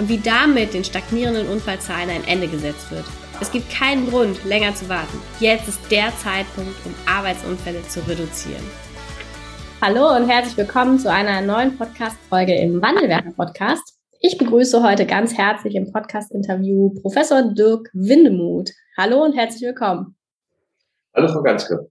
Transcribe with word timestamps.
und 0.00 0.08
wie 0.08 0.18
damit 0.18 0.72
den 0.72 0.82
stagnierenden 0.82 1.46
Unfallzahlen 1.46 2.08
ein 2.08 2.26
Ende 2.26 2.48
gesetzt 2.48 2.90
wird. 2.90 3.04
Es 3.38 3.52
gibt 3.52 3.70
keinen 3.70 4.08
Grund, 4.08 4.42
länger 4.46 4.74
zu 4.74 4.88
warten. 4.88 5.18
Jetzt 5.40 5.68
ist 5.68 5.78
der 5.90 6.10
Zeitpunkt, 6.16 6.74
um 6.86 6.94
Arbeitsunfälle 7.06 7.82
zu 7.82 8.00
reduzieren. 8.08 8.64
Hallo 9.82 10.16
und 10.16 10.26
herzlich 10.26 10.56
willkommen 10.56 10.98
zu 10.98 11.12
einer 11.12 11.42
neuen 11.42 11.76
Podcast-Folge 11.76 12.54
im 12.54 12.80
Wandelwerker-Podcast. 12.80 13.98
Ich 14.20 14.38
begrüße 14.38 14.82
heute 14.82 15.04
ganz 15.04 15.36
herzlich 15.36 15.74
im 15.74 15.92
Podcast-Interview 15.92 16.94
Professor 17.02 17.42
Dirk 17.42 17.90
Windemuth. 17.92 18.70
Hallo 18.96 19.22
und 19.22 19.34
herzlich 19.34 19.62
willkommen. 19.62 20.16
Hallo, 21.14 21.28
Frau 21.28 21.42
Ganske. 21.42 21.90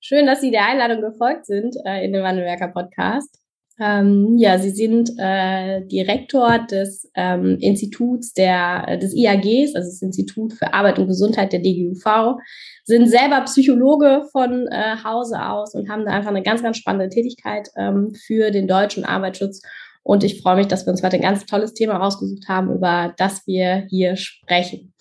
Schön, 0.00 0.24
dass 0.24 0.40
Sie 0.40 0.50
der 0.50 0.66
Einladung 0.66 1.02
gefolgt 1.02 1.44
sind 1.44 1.76
äh, 1.84 2.04
in 2.06 2.14
den 2.14 2.22
Wandelwerker-Podcast. 2.22 3.41
Ähm, 3.80 4.36
ja, 4.38 4.58
Sie 4.58 4.70
sind 4.70 5.10
äh, 5.18 5.84
Direktor 5.86 6.58
des 6.70 7.10
ähm, 7.14 7.56
Instituts 7.60 8.32
der, 8.34 8.84
äh, 8.86 8.98
des 8.98 9.14
IAGs, 9.14 9.74
also 9.74 9.88
das 9.88 10.02
Institut 10.02 10.52
für 10.52 10.74
Arbeit 10.74 10.98
und 10.98 11.08
Gesundheit 11.08 11.52
der 11.52 11.60
DGUV, 11.60 12.36
sind 12.84 13.08
selber 13.08 13.40
Psychologe 13.42 14.24
von 14.30 14.68
äh, 14.68 14.96
Hause 15.02 15.42
aus 15.42 15.74
und 15.74 15.88
haben 15.88 16.04
da 16.04 16.12
einfach 16.12 16.30
eine 16.30 16.42
ganz, 16.42 16.62
ganz 16.62 16.76
spannende 16.76 17.08
Tätigkeit 17.08 17.70
ähm, 17.76 18.12
für 18.26 18.50
den 18.50 18.68
deutschen 18.68 19.04
Arbeitsschutz. 19.04 19.62
Und 20.02 20.24
ich 20.24 20.42
freue 20.42 20.56
mich, 20.56 20.66
dass 20.66 20.84
wir 20.86 20.90
uns 20.90 21.02
heute 21.02 21.16
ein 21.16 21.22
ganz 21.22 21.46
tolles 21.46 21.74
Thema 21.74 21.96
rausgesucht 21.96 22.48
haben, 22.48 22.74
über 22.74 23.14
das 23.16 23.46
wir 23.46 23.86
hier 23.88 24.16
sprechen. 24.16 24.92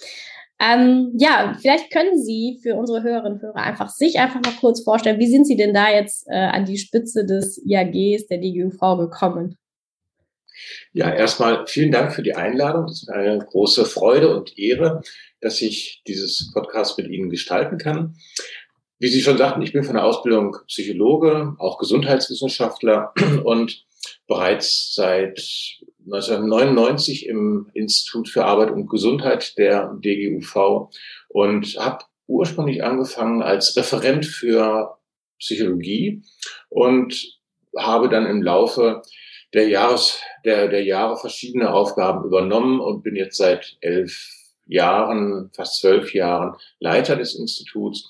Ähm, 0.62 1.14
ja, 1.18 1.58
vielleicht 1.60 1.92
können 1.92 2.22
Sie 2.22 2.60
für 2.62 2.76
unsere 2.76 3.02
Hörerinnen 3.02 3.34
und 3.34 3.42
Hörer 3.42 3.56
einfach 3.56 3.90
sich 3.90 4.20
einfach 4.20 4.42
mal 4.42 4.54
kurz 4.60 4.84
vorstellen, 4.84 5.20
wie 5.20 5.32
sind 5.32 5.48
Sie 5.48 5.56
denn 5.56 5.74
da 5.74 5.90
jetzt 5.90 6.28
äh, 6.28 6.36
an 6.36 6.66
die 6.66 6.78
Spitze 6.78 7.26
des 7.26 7.60
IAGs, 7.66 8.28
der 8.28 8.38
DGUV 8.38 8.98
gekommen? 9.00 9.58
Ja, 10.94 11.12
erstmal 11.12 11.66
vielen 11.66 11.92
Dank 11.92 12.14
für 12.14 12.22
die 12.22 12.36
Einladung. 12.36 12.86
Es 12.86 13.04
ist 13.04 13.10
eine 13.10 13.40
große 13.40 13.86
Freude 13.86 14.36
und 14.36 14.58
Ehre, 14.60 15.02
dass 15.40 15.62
ich 15.62 16.04
dieses 16.06 16.52
Podcast 16.54 16.98
mit 17.00 17.10
Ihnen 17.10 17.32
gestalten 17.32 17.80
kann. 17.80 18.16
Wie 19.00 19.08
Sie 19.08 19.22
schon 19.22 19.40
sagten, 19.40 19.64
ich 19.64 19.74
bin 19.74 19.84
von 19.84 19.96
der 19.96 20.04
Ausbildung 20.04 20.58
Psychologe, 20.68 21.56
auch 21.58 21.80
Gesundheitswissenschaftler 21.80 23.14
und 23.44 23.84
bereits 24.28 24.94
seit 24.94 25.42
1999 26.06 27.28
im 27.28 27.70
Institut 27.74 28.30
für 28.30 28.46
Arbeit 28.46 28.72
und 28.72 28.90
Gesundheit 28.90 29.58
der 29.58 29.94
DGUV 30.04 30.90
und 31.30 31.78
habe 31.78 32.06
ursprünglich 32.28 32.84
angefangen 32.84 33.42
als 33.42 33.76
Referent 33.76 34.26
für 34.26 34.98
Psychologie 35.40 36.24
und 36.70 37.40
habe 37.78 38.10
dann 38.10 38.26
im 38.26 38.42
Laufe 38.42 39.02
der, 39.54 39.68
Jahres, 39.68 40.20
der, 40.46 40.68
der 40.68 40.84
Jahre 40.84 41.18
verschiedene 41.18 41.74
Aufgaben 41.74 42.26
übernommen 42.26 42.80
und 42.80 43.04
bin 43.04 43.16
jetzt 43.16 43.38
seit 43.38 43.78
elf 43.82 44.30
Jahren, 44.66 45.52
fast 45.54 45.80
zwölf 45.82 46.14
Jahren 46.14 46.56
Leiter 46.80 47.16
des 47.16 47.36
Instituts. 47.36 48.10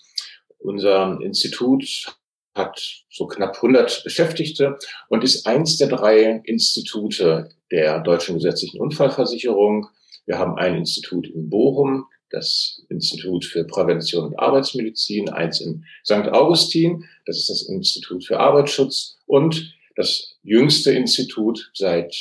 Unser 0.60 1.18
Institut 1.22 2.16
hat 2.56 3.04
so 3.10 3.28
knapp 3.28 3.56
100 3.56 4.04
Beschäftigte 4.04 4.78
und 5.10 5.24
ist 5.24 5.46
eins 5.48 5.78
der 5.78 5.88
drei 5.88 6.42
Institute 6.46 7.50
der 7.72 8.00
Deutschen 8.02 8.36
Gesetzlichen 8.36 8.82
Unfallversicherung. 8.82 9.88
Wir 10.26 10.38
haben 10.38 10.58
ein 10.58 10.76
Institut 10.76 11.28
in 11.28 11.50
Bochum, 11.50 12.06
das 12.30 12.84
Institut 12.90 13.46
für 13.46 13.64
Prävention 13.66 14.26
und 14.26 14.40
Arbeitsmedizin, 14.40 15.30
eins 15.30 15.62
in 15.62 15.86
St. 16.06 16.30
Augustin, 16.32 17.06
das 17.26 17.38
ist 17.38 17.50
das 17.50 17.70
Institut 17.70 18.26
für 18.26 18.40
Arbeitsschutz 18.40 19.18
und 19.26 19.74
das 19.96 20.38
jüngste 20.44 20.92
Institut 20.92 21.72
seit 21.74 22.16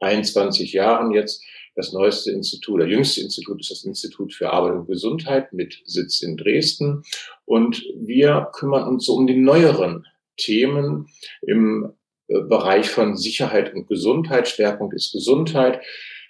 21 0.00 0.72
Jahren 0.72 1.12
jetzt, 1.12 1.42
das 1.78 1.92
neueste 1.92 2.32
Institut, 2.32 2.80
der 2.80 2.88
jüngste 2.88 3.20
Institut 3.20 3.60
ist 3.60 3.70
das 3.70 3.84
Institut 3.84 4.34
für 4.34 4.50
Arbeit 4.50 4.74
und 4.74 4.88
Gesundheit 4.88 5.52
mit 5.52 5.80
Sitz 5.84 6.22
in 6.22 6.36
Dresden. 6.36 7.04
Und 7.44 7.84
wir 7.94 8.50
kümmern 8.52 8.88
uns 8.88 9.06
so 9.06 9.14
um 9.14 9.28
die 9.28 9.36
neueren 9.36 10.04
Themen 10.36 11.06
im 11.40 11.92
äh, 12.26 12.40
Bereich 12.40 12.90
von 12.90 13.16
Sicherheit 13.16 13.74
und 13.74 13.86
Gesundheit. 13.86 14.48
Schwerpunkt 14.48 14.92
ist 14.92 15.12
Gesundheit. 15.12 15.80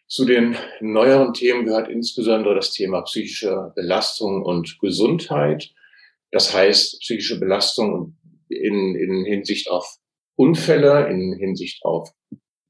Zu 0.07 0.27
den 0.27 0.55
neueren 0.83 1.33
Themen 1.33 1.65
gehört 1.65 1.89
insbesondere 1.89 2.55
das 2.55 2.73
Thema 2.73 3.01
psychische 3.01 3.73
Belastung 3.75 4.43
und 4.43 4.79
Gesundheit. 4.81 5.71
Das 6.31 6.53
heißt, 6.53 7.01
psychische 7.01 7.41
Belastung 7.41 8.19
in, 8.51 8.95
in 8.95 9.25
Hinsicht 9.25 9.71
auf 9.71 9.97
Unfälle, 10.37 11.09
in 11.09 11.33
Hinsicht 11.33 11.87
auf 11.87 12.13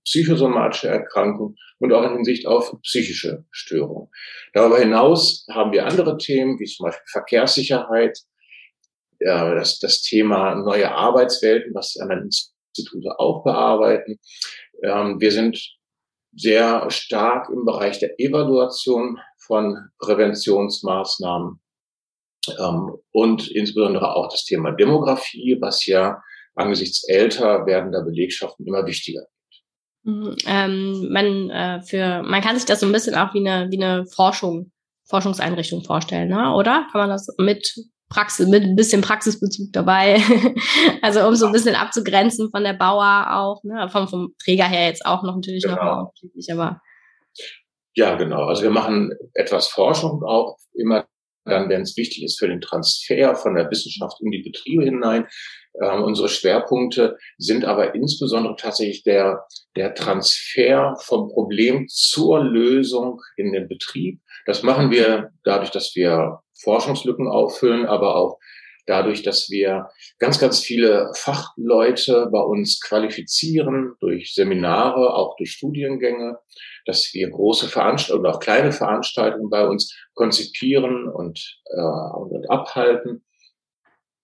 psychosomatische 0.09 0.89
Erkrankungen 0.89 1.57
und 1.79 1.93
auch 1.93 2.03
in 2.03 2.15
Hinsicht 2.15 2.47
auf 2.47 2.75
psychische 2.83 3.45
Störungen. 3.51 4.09
Darüber 4.55 4.79
hinaus 4.79 5.47
haben 5.51 5.73
wir 5.73 5.87
andere 5.87 6.17
Themen, 6.17 6.59
wie 6.59 6.65
zum 6.65 6.87
Beispiel 6.87 7.07
Verkehrssicherheit, 7.11 8.19
das, 9.21 9.81
das 9.81 10.03
Thema 10.03 10.55
neue 10.55 10.93
Arbeitswelten, 10.95 11.75
was 11.75 11.93
die 11.93 12.01
anderen 12.01 12.25
Institute 12.25 13.19
auch 13.19 13.43
bearbeiten. 13.43 14.21
Ähm, 14.83 15.21
wir 15.21 15.33
sind 15.33 15.77
sehr 16.37 16.89
stark 16.89 17.49
im 17.51 17.65
Bereich 17.65 17.99
der 17.99 18.19
Evaluation 18.21 19.19
von 19.39 19.77
Präventionsmaßnahmen 19.99 21.61
ähm, 22.61 22.93
und 23.11 23.51
insbesondere 23.51 24.15
auch 24.15 24.29
das 24.29 24.45
Thema 24.45 24.71
Demografie, 24.71 25.57
was 25.61 25.85
ja 25.87 26.23
angesichts 26.55 27.09
älter 27.09 27.67
werdender 27.67 28.05
Belegschaften 28.05 28.69
immer 28.69 28.87
wichtiger 28.87 29.27
ähm, 30.47 31.09
man, 31.11 31.51
äh, 31.51 31.83
für, 31.83 32.23
man 32.23 32.41
kann 32.41 32.57
sich 32.57 32.65
das 32.65 32.81
so 32.81 32.87
ein 32.87 32.93
bisschen 32.93 33.15
auch 33.15 33.35
wie 33.35 33.47
eine, 33.47 33.71
wie 33.71 33.83
eine 33.83 34.07
Forschung, 34.07 34.73
Forschungseinrichtung 35.09 35.85
vorstellen, 35.85 36.29
ne? 36.29 36.55
oder? 36.55 36.87
Kann 36.91 37.01
man 37.03 37.11
das 37.11 37.29
mit 37.39 37.75
Praxis, 38.09 38.49
mit 38.49 38.63
ein 38.63 38.77
bisschen 38.77 39.03
Praxisbezug 39.03 39.73
dabei. 39.73 40.21
also 41.03 41.27
um 41.27 41.35
so 41.35 41.47
ein 41.47 41.53
bisschen 41.53 41.75
abzugrenzen 41.75 42.51
von 42.51 42.65
der 42.65 42.73
Bauer 42.73 43.27
auch, 43.31 43.63
ne? 43.65 43.89
vom, 43.91 44.09
vom 44.09 44.35
Träger 44.43 44.65
her 44.65 44.87
jetzt 44.87 45.05
auch 45.05 45.23
noch 45.23 45.37
natürlich 45.37 45.65
genau. 45.65 45.85
noch 45.85 45.99
unterschiedlich, 46.07 46.53
aber. 46.53 46.81
Ja, 47.95 48.15
genau. 48.15 48.45
Also 48.45 48.63
wir 48.63 48.71
machen 48.71 49.13
etwas 49.35 49.69
Forschung 49.69 50.23
auch 50.25 50.57
immer 50.75 51.07
dann, 51.45 51.69
wenn 51.69 51.83
es 51.83 51.97
wichtig 51.97 52.25
ist 52.25 52.39
für 52.39 52.49
den 52.49 52.61
Transfer 52.61 53.35
von 53.35 53.55
der 53.55 53.71
Wissenschaft 53.71 54.21
in 54.21 54.31
die 54.31 54.43
Betriebe 54.43 54.85
hinein. 54.85 55.27
Ähm, 55.83 56.03
unsere 56.03 56.29
Schwerpunkte 56.29 57.19
sind 57.37 57.65
aber 57.65 57.95
insbesondere 57.95 58.57
tatsächlich 58.57 59.03
der, 59.03 59.45
der 59.77 59.95
Transfer 59.95 60.97
vom 61.01 61.29
Problem 61.29 61.87
zur 61.89 62.43
Lösung 62.43 63.21
in 63.37 63.53
den 63.53 63.69
Betrieb. 63.69 64.21
Das 64.47 64.63
machen 64.63 64.91
wir 64.91 65.31
dadurch, 65.45 65.71
dass 65.71 65.95
wir 65.95 66.41
Forschungslücken 66.61 67.29
auffüllen, 67.29 67.87
aber 67.87 68.17
auch 68.17 68.39
dadurch, 68.87 69.23
dass 69.23 69.51
wir 69.51 69.91
ganz, 70.19 70.39
ganz 70.39 70.61
viele 70.61 71.13
Fachleute 71.15 72.29
bei 72.33 72.41
uns 72.41 72.81
qualifizieren 72.81 73.95
durch 74.01 74.35
Seminare, 74.35 75.15
auch 75.15 75.37
durch 75.37 75.53
Studiengänge, 75.53 76.39
dass 76.87 77.13
wir 77.13 77.29
große 77.29 77.69
Veranstaltungen 77.69 78.25
oder 78.25 78.37
auch 78.37 78.41
kleine 78.41 78.73
Veranstaltungen 78.73 79.51
bei 79.51 79.67
uns 79.67 79.95
konzipieren 80.15 81.07
und, 81.07 81.61
äh, 81.67 81.81
und 81.81 82.51
abhalten 82.51 83.23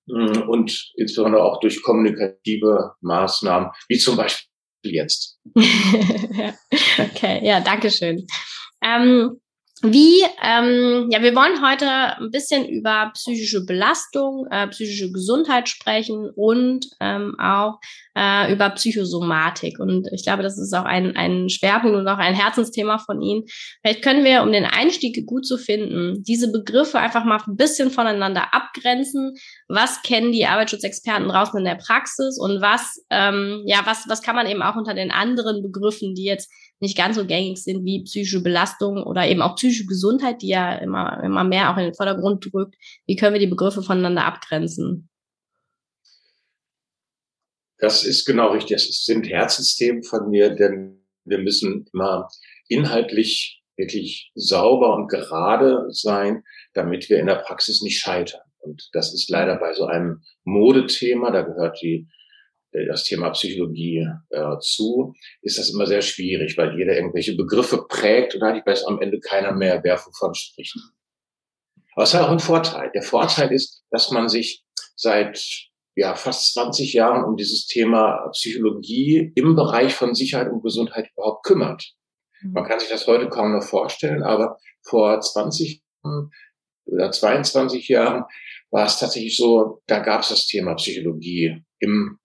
und 0.06 0.93
insbesondere 0.97 1.43
auch 1.43 1.61
durch 1.61 1.83
kommunikative 1.83 2.93
Maßnahmen, 3.01 3.71
wie 3.89 3.99
zum 3.99 4.17
Beispiel 4.17 4.47
jetzt. 4.83 5.39
okay, 5.55 7.41
ja, 7.43 7.61
danke 7.61 7.91
schön. 7.91 8.27
Ähm, 8.83 9.41
wie, 9.83 10.23
ähm, 10.43 11.09
ja, 11.11 11.23
wir 11.23 11.35
wollen 11.35 11.67
heute 11.67 11.87
ein 11.87 12.31
bisschen 12.31 12.67
über 12.67 13.11
psychische 13.15 13.65
Belastung, 13.65 14.47
äh, 14.51 14.67
psychische 14.69 15.12
Gesundheit 15.12 15.69
sprechen 15.69 16.31
und 16.35 16.87
ähm, 17.00 17.37
auch 17.39 17.81
äh, 18.16 18.52
über 18.52 18.70
Psychosomatik. 18.70 19.78
Und 19.78 20.08
ich 20.12 20.25
glaube, 20.25 20.43
das 20.43 20.58
ist 20.58 20.72
auch 20.72 20.84
ein, 20.84 21.16
ein 21.16 21.49
Schwerpunkt 21.49 21.96
und 21.96 22.08
auch 22.08 22.19
ein 22.19 22.34
Herzensthema 22.34 22.99
von 22.99 23.20
Ihnen. 23.20 23.44
Vielleicht 23.82 24.02
können 24.02 24.25
wir, 24.25 24.43
um 24.43 24.52
den 24.52 24.64
Einstieg 24.64 25.26
gut 25.26 25.46
zu 25.46 25.58
finden, 25.58 26.22
diese 26.22 26.50
Begriffe 26.52 26.99
einfach 26.99 27.25
mal 27.25 27.40
ein 27.46 27.56
bisschen 27.56 27.90
voneinander 27.90 28.55
abgrenzen. 28.55 29.34
Was 29.69 30.02
kennen 30.02 30.32
die 30.32 30.46
Arbeitsschutzexperten 30.46 31.28
draußen 31.28 31.58
in 31.58 31.64
der 31.64 31.76
Praxis 31.76 32.38
und 32.38 32.61
was, 32.61 33.05
ähm, 33.11 33.62
ja, 33.66 33.81
was, 33.84 34.05
was 34.08 34.22
kann 34.22 34.37
man 34.37 34.46
eben 34.46 34.62
auch 34.62 34.76
unter 34.76 34.94
den 34.94 35.11
anderen 35.11 35.62
Begriffen, 35.62 36.14
die 36.14 36.25
jetzt 36.25 36.50
nicht 36.81 36.96
ganz 36.96 37.16
so 37.16 37.26
gängig 37.26 37.62
sind 37.62 37.84
wie 37.84 38.05
psychische 38.05 38.43
Belastung 38.43 39.02
oder 39.02 39.26
eben 39.26 39.43
auch 39.43 39.56
psychische 39.56 39.87
Gesundheit, 39.87 40.43
die 40.43 40.49
ja 40.49 40.75
immer, 40.76 41.22
immer 41.22 41.44
mehr 41.44 41.72
auch 41.72 41.76
in 41.78 41.84
den 41.84 41.94
Vordergrund 41.94 42.46
drückt. 42.52 42.76
Wie 43.06 43.16
können 43.16 43.32
wir 43.32 43.40
die 43.40 43.46
Begriffe 43.46 43.82
voneinander 43.82 44.25
abgrenzen? 44.26 45.08
Das 47.79 48.05
ist 48.05 48.25
genau 48.25 48.53
richtig. 48.53 48.76
Das 48.76 49.05
sind 49.05 49.29
Herzsystem 49.29 50.03
von 50.03 50.31
mir, 50.31 50.50
denn 50.50 51.05
wir 51.25 51.38
müssen 51.38 51.87
immer 51.93 52.29
inhaltlich 52.69 53.62
wirklich 53.76 54.31
sauber 54.35 54.94
und 54.94 55.09
gerade 55.09 55.87
sein, 55.91 56.44
damit 56.75 57.09
wir 57.09 57.19
in 57.19 57.26
der 57.26 57.37
Praxis 57.37 57.82
nicht 57.82 57.99
scheitern. 57.99 58.43
Und 58.59 58.88
das 58.93 59.12
ist 59.12 59.29
leider 59.29 59.56
bei 59.56 59.73
so 59.75 59.87
einem 59.87 60.23
Modethema, 60.44 61.31
da 61.31 61.43
gehört 61.43 61.81
die 61.82 62.09
äh, 62.75 62.87
das 62.87 63.05
Thema 63.05 63.31
Psychologie 63.31 64.06
äh, 64.31 64.59
zu, 64.61 65.15
ist 65.43 65.59
das 65.59 65.71
immer 65.71 65.87
sehr 65.87 66.03
schwierig, 66.03 66.56
weil 66.56 66.76
jeder 66.76 66.97
irgendwelche 66.97 67.37
Begriffe 67.37 67.85
prägt 67.88 68.35
und 68.35 68.43
eigentlich 68.43 68.67
weiß 68.67 68.85
am 68.87 69.00
Ende 69.00 69.21
keiner 69.21 69.53
mehr, 69.53 69.81
wer 69.82 69.99
wovon 69.99 70.35
spricht. 70.35 70.76
Aber 71.94 72.05
es 72.05 72.15
hat 72.15 72.23
auch 72.23 72.31
einen 72.31 72.41
Vorteil. 72.41 72.91
Der 72.94 73.03
Vorteil 73.03 73.53
ist, 73.53 73.85
dass 73.91 74.11
man 74.11 74.29
sich 74.29 74.65
seit 74.97 75.71
ja, 75.96 76.14
fast 76.14 76.52
20 76.55 76.93
Jahren 76.93 77.25
um 77.25 77.37
dieses 77.37 77.67
Thema 77.67 78.29
Psychologie 78.32 79.32
im 79.35 79.55
Bereich 79.55 79.94
von 79.94 80.14
Sicherheit 80.14 80.50
und 80.50 80.62
Gesundheit 80.62 81.11
überhaupt 81.17 81.44
kümmert. 81.44 81.93
Mhm. 82.43 82.52
Man 82.52 82.64
kann 82.64 82.81
sich 82.81 82.88
das 82.88 83.06
heute 83.06 83.29
kaum 83.29 83.52
noch 83.52 83.62
vorstellen, 83.62 84.23
aber 84.23 84.58
vor 84.82 85.20
20 85.20 85.82
oder 86.87 87.11
22 87.11 87.88
Jahren 87.88 88.25
war 88.70 88.87
es 88.87 88.99
tatsächlich 88.99 89.37
so, 89.37 89.82
da 89.87 90.00
gab 90.00 90.23
es 90.23 90.29
das 90.29 90.46
Thema 90.46 90.75
Psychologie 90.75 91.64
im 91.79 92.19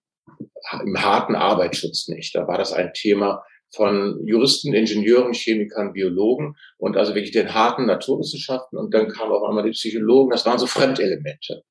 im 0.84 1.02
harten 1.02 1.34
Arbeitsschutz 1.34 2.08
nicht. 2.08 2.34
Da 2.34 2.46
war 2.46 2.58
das 2.58 2.72
ein 2.72 2.92
Thema 2.92 3.42
von 3.72 4.26
Juristen, 4.26 4.74
Ingenieuren, 4.74 5.32
Chemikern, 5.32 5.92
Biologen 5.92 6.56
und 6.76 6.96
also 6.96 7.14
wirklich 7.14 7.32
den 7.32 7.54
harten 7.54 7.86
Naturwissenschaften. 7.86 8.78
Und 8.78 8.92
dann 8.92 9.08
kamen 9.08 9.32
auch 9.32 9.48
einmal 9.48 9.64
die 9.64 9.70
Psychologen. 9.70 10.30
Das 10.30 10.44
waren 10.44 10.58
so 10.58 10.66
Fremdelemente. 10.66 11.62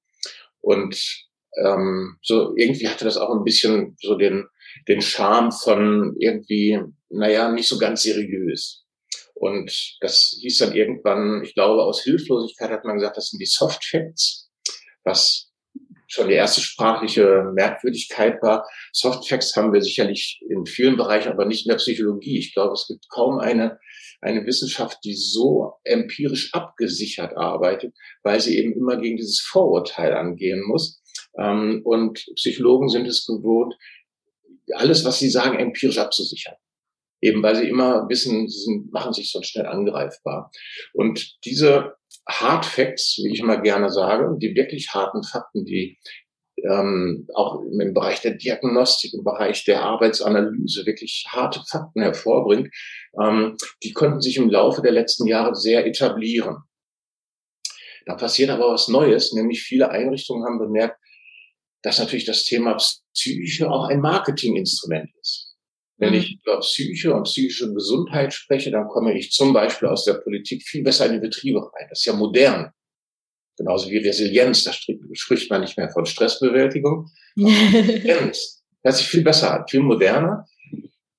Und 0.62 1.29
ähm, 1.58 2.18
so 2.22 2.54
irgendwie 2.56 2.88
hatte 2.88 3.06
das 3.06 3.18
auch 3.18 3.30
ein 3.32 3.44
bisschen 3.44 3.96
so 4.02 4.16
den, 4.16 4.46
den 4.88 5.02
Charme 5.02 5.52
von 5.52 6.16
irgendwie, 6.20 6.80
naja, 7.10 7.52
nicht 7.52 7.68
so 7.68 7.78
ganz 7.78 8.04
seriös. 8.04 8.86
Und 9.34 9.98
das 10.02 10.38
hieß 10.42 10.58
dann 10.60 10.76
irgendwann, 10.76 11.44
ich 11.44 11.54
glaube, 11.54 11.84
aus 11.84 12.04
Hilflosigkeit 12.04 12.72
hat 12.72 12.84
man 12.84 12.98
gesagt, 12.98 13.18
das 13.18 13.30
sind 13.30 13.40
die 13.40 13.46
Soft 13.46 13.86
Facts, 13.86 14.50
was 15.04 15.50
schon 16.10 16.28
die 16.28 16.34
erste 16.34 16.60
sprachliche 16.62 17.52
Merkwürdigkeit 17.54 18.42
war. 18.42 18.68
Softfacts 18.92 19.56
haben 19.56 19.72
wir 19.72 19.82
sicherlich 19.82 20.42
in 20.50 20.66
vielen 20.66 20.98
Bereichen, 20.98 21.32
aber 21.32 21.46
nicht 21.46 21.66
in 21.66 21.70
der 21.70 21.78
Psychologie. 21.78 22.40
Ich 22.40 22.54
glaube, 22.54 22.74
es 22.74 22.88
gibt 22.88 23.08
kaum 23.10 23.40
eine, 23.40 23.80
eine 24.20 24.46
Wissenschaft, 24.46 24.98
die 25.04 25.14
so 25.14 25.74
empirisch 25.84 26.54
abgesichert 26.54 27.38
arbeitet, 27.38 27.94
weil 28.24 28.40
sie 28.40 28.58
eben 28.58 28.74
immer 28.74 28.98
gegen 28.98 29.18
dieses 29.18 29.40
Vorurteil 29.40 30.14
angehen 30.14 30.64
muss. 30.66 30.99
Ähm, 31.38 31.82
und 31.84 32.26
Psychologen 32.36 32.90
sind 32.90 33.08
es 33.08 33.26
gewohnt, 33.26 33.76
alles, 34.74 35.06
was 35.06 35.20
sie 35.20 35.30
sagen, 35.30 35.58
empirisch 35.58 35.98
abzusichern. 35.98 36.56
Eben 37.22 37.44
weil 37.44 37.56
sie 37.56 37.68
immer 37.68 38.08
wissen, 38.08 38.48
sie 38.48 38.62
sind, 38.62 38.94
machen 38.94 39.14
sich 39.14 39.32
sonst 39.32 39.48
schnell 39.48 39.66
angreifbar. 39.66 40.52
Und 40.94 41.38
diese 41.44 41.96
Hard 42.28 42.66
Facts, 42.66 43.20
wie 43.24 43.34
ich 43.34 43.40
immer 43.40 43.62
gerne 43.62 43.90
sage, 43.90 44.38
die 44.40 44.56
wirklich 44.56 44.94
harten 44.94 45.24
Fakten, 45.24 45.66
die 45.66 45.98
ähm, 46.64 47.28
auch 47.34 47.62
im 47.62 47.94
Bereich 47.94 48.22
der 48.22 48.36
Diagnostik, 48.36 49.14
im 49.14 49.24
Bereich 49.24 49.64
der 49.66 49.82
Arbeitsanalyse 49.82 50.86
wirklich 50.86 51.26
harte 51.30 51.62
Fakten 51.70 52.02
hervorbringt, 52.02 52.70
ähm, 53.22 53.56
die 53.84 53.94
konnten 53.94 54.22
sich 54.22 54.38
im 54.38 54.50
Laufe 54.50 54.82
der 54.82 54.92
letzten 54.92 55.28
Jahre 55.28 55.56
sehr 55.56 55.86
etablieren. 55.86 56.58
Da 58.06 58.16
passiert 58.16 58.50
aber 58.50 58.72
was 58.72 58.88
Neues, 58.88 59.34
nämlich 59.34 59.62
viele 59.62 59.90
Einrichtungen 59.90 60.46
haben 60.46 60.60
bemerkt, 60.60 60.99
dass 61.82 62.00
natürlich 62.00 62.26
das 62.26 62.44
Thema 62.44 62.78
Psyche 63.14 63.70
auch 63.70 63.88
ein 63.90 64.02
Marketinginstrument 64.02 65.10
ist. 65.22 65.56
Wenn 65.98 66.14
ich 66.14 66.32
mhm. 66.32 66.40
über 66.44 66.60
Psyche 66.62 67.14
und 67.14 67.24
psychische 67.24 67.74
Gesundheit 67.74 68.34
spreche, 68.34 68.72
dann 68.72 68.88
komme 68.88 69.18
ich 69.18 69.32
zum 69.32 69.52
Beispiel 69.52 69.90
aus 69.90 70.06
der 70.06 70.14
Politik 70.14 70.64
viel 70.64 70.84
besser 70.84 71.06
in 71.08 71.14
die 71.14 71.20
Betriebe 71.20 71.60
rein. 71.60 71.88
Das 71.90 72.00
ist 72.00 72.06
ja 72.06 72.14
modern. 72.14 72.72
Genauso 73.58 73.90
wie 73.90 73.98
Resilienz, 73.98 74.64
da 74.64 74.72
spricht 74.72 75.50
man 75.50 75.62
nicht 75.62 75.78
mehr 75.78 75.90
von 75.92 76.06
Stressbewältigung. 76.06 77.10
Resilienz 77.38 78.64
hört 78.82 78.96
sich 78.96 79.08
viel 79.08 79.24
besser 79.24 79.54
an, 79.54 79.68
viel 79.68 79.82
moderner, 79.82 80.46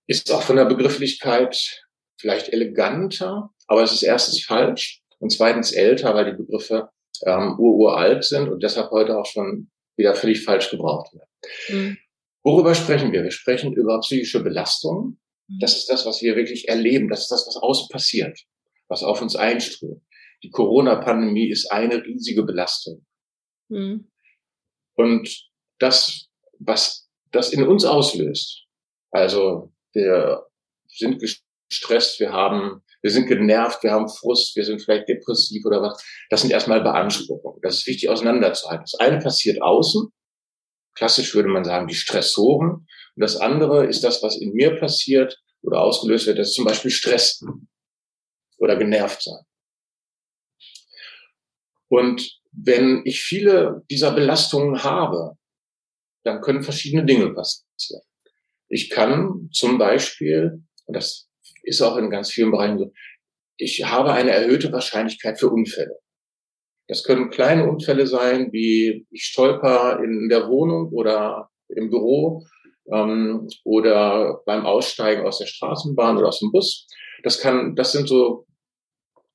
ist 0.07 0.31
auch 0.33 0.43
von 0.43 0.57
der 0.57 0.65
Begrifflichkeit 0.65 1.85
vielleicht 2.19 2.53
eleganter, 2.53 3.51
aber 3.67 3.83
es 3.83 3.93
ist 3.93 4.03
erstens 4.03 4.43
falsch 4.45 5.03
und 5.19 5.31
zweitens 5.31 5.73
älter, 5.73 6.15
weil 6.15 6.25
die 6.25 6.43
Begriffe 6.43 6.89
ähm, 7.25 7.57
ururalt 7.59 8.25
sind 8.25 8.49
und 8.49 8.63
deshalb 8.63 8.91
heute 8.91 9.19
auch 9.19 9.27
schon 9.27 9.70
wieder 10.01 10.17
völlig 10.17 10.43
falsch 10.43 10.71
gebraucht 10.71 11.15
werden. 11.15 11.29
Mhm. 11.69 11.99
Worüber 12.43 12.75
sprechen 12.75 13.13
wir? 13.13 13.23
Wir 13.23 13.31
sprechen 13.31 13.73
über 13.75 14.01
psychische 14.01 14.43
Belastung. 14.43 15.19
Mhm. 15.47 15.59
Das 15.61 15.77
ist 15.77 15.87
das, 15.87 16.07
was 16.07 16.23
wir 16.23 16.37
wirklich 16.37 16.69
erleben. 16.69 17.09
Das 17.09 17.23
ist 17.23 17.31
das, 17.31 17.47
was 17.47 17.57
außen 17.57 17.89
passiert, 17.89 18.41
was 18.89 19.03
auf 19.05 19.23
uns 19.23 19.37
einströmt. 19.37 20.03
Die 20.43 20.51
Corona-Pandemie 20.51 21.51
ist 21.51 21.71
eine 21.71 22.03
riesige 22.05 22.43
Belastung. 22.43 23.05
Mhm. 23.69 24.11
Und 24.95 25.51
das, 25.79 26.29
was 26.59 27.09
das 27.31 27.53
in 27.53 27.67
uns 27.67 27.85
auslöst, 27.85 28.67
also 29.11 29.73
wir 29.93 30.47
sind 30.89 31.21
gestresst, 31.21 32.21
wir 32.21 32.33
haben, 32.33 32.83
wir 33.03 33.11
sind 33.11 33.27
genervt, 33.27 33.83
wir 33.83 33.93
haben 33.93 34.09
Frust, 34.09 34.57
wir 34.57 34.65
sind 34.65 34.83
vielleicht 34.83 35.09
depressiv 35.09 35.65
oder 35.65 35.83
was. 35.83 36.03
Das 36.29 36.43
sind 36.43 36.51
erstmal 36.51 36.83
Beanspruchungen. 36.83 37.61
Das 37.63 37.79
ist 37.79 37.87
wichtig 37.87 38.09
auseinanderzuhalten. 38.09 38.85
Das 38.85 39.01
eine 39.01 39.19
passiert 39.19 39.63
außen 39.63 40.13
Klassisch 41.01 41.35
würde 41.35 41.49
man 41.49 41.65
sagen, 41.65 41.87
die 41.87 41.95
Stressoren. 41.95 42.71
Und 42.71 42.87
das 43.17 43.37
andere 43.37 43.87
ist 43.87 44.05
das, 44.05 44.23
was 44.23 44.37
in 44.37 44.53
mir 44.53 44.77
passiert 44.77 45.41
oder 45.63 45.81
ausgelöst 45.81 46.27
wird, 46.27 46.39
das 46.39 46.49
ist 46.49 46.55
zum 46.57 46.67
Beispiel 46.67 46.91
Stress 46.91 47.43
oder 48.59 48.77
genervt 48.77 49.23
sein. 49.23 49.41
Und 51.89 52.39
wenn 52.53 53.01
ich 53.07 53.23
viele 53.23 53.83
dieser 53.91 54.13
Belastungen 54.13 54.85
habe, 54.85 55.39
dann 56.23 56.43
können 56.43 56.63
verschiedene 56.63 57.07
Dinge 57.07 57.33
passieren. 57.33 58.03
Ich 58.69 58.91
kann 58.91 59.49
zum 59.53 59.79
Beispiel, 59.79 60.63
und 60.85 60.95
das 60.95 61.30
ist 61.63 61.83
auch 61.83 61.97
in 61.97 62.11
ganz 62.11 62.31
vielen 62.31 62.51
Bereichen 62.51 62.79
so, 62.79 62.93
ich 63.57 63.85
habe 63.85 64.13
eine 64.13 64.31
erhöhte 64.31 64.73
Wahrscheinlichkeit 64.73 65.39
für 65.39 65.51
Unfälle. 65.51 65.99
Das 66.89 67.05
können 67.05 67.31
kleine 67.31 67.69
Unfälle 67.69 68.07
sein, 68.07 68.53
wie 68.53 69.07
ich 69.11 69.25
stolper 69.25 70.03
in 70.03 70.29
der 70.29 70.49
Wohnung 70.49 70.89
oder 70.93 71.51
im 71.69 71.91
Büro 71.91 72.45
ähm, 72.93 73.49
oder 73.65 74.43
beim 74.47 74.67
Aussteigen 74.67 75.27
aus 75.27 75.39
der 75.39 75.47
Straßenbahn 75.47 76.17
oder 76.17 76.29
aus 76.29 76.41
dem 76.41 76.51
Bus. 76.51 76.89
Das 77.23 77.39
kann, 77.41 77.77
das 77.77 77.93
sind 77.93 78.09
so 78.09 78.47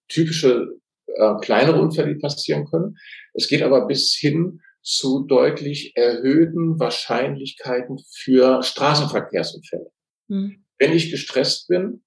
typische 0.10 0.68
äh, 1.08 1.36
kleinere 1.42 1.80
Unfälle, 1.80 2.14
die 2.14 2.20
passieren 2.20 2.66
können. 2.66 2.98
Es 3.34 3.48
geht 3.48 3.62
aber 3.62 3.88
bis 3.88 4.16
hin 4.16 4.60
zu 4.82 5.26
deutlich 5.26 5.94
erhöhten 5.96 6.80
Wahrscheinlichkeiten 6.80 7.98
für 8.12 8.62
Straßenverkehrsunfälle. 8.62 9.92
Mhm. 10.28 10.66
Wenn 10.78 10.94
ich 10.94 11.10
gestresst 11.10 11.68
bin 11.68 12.04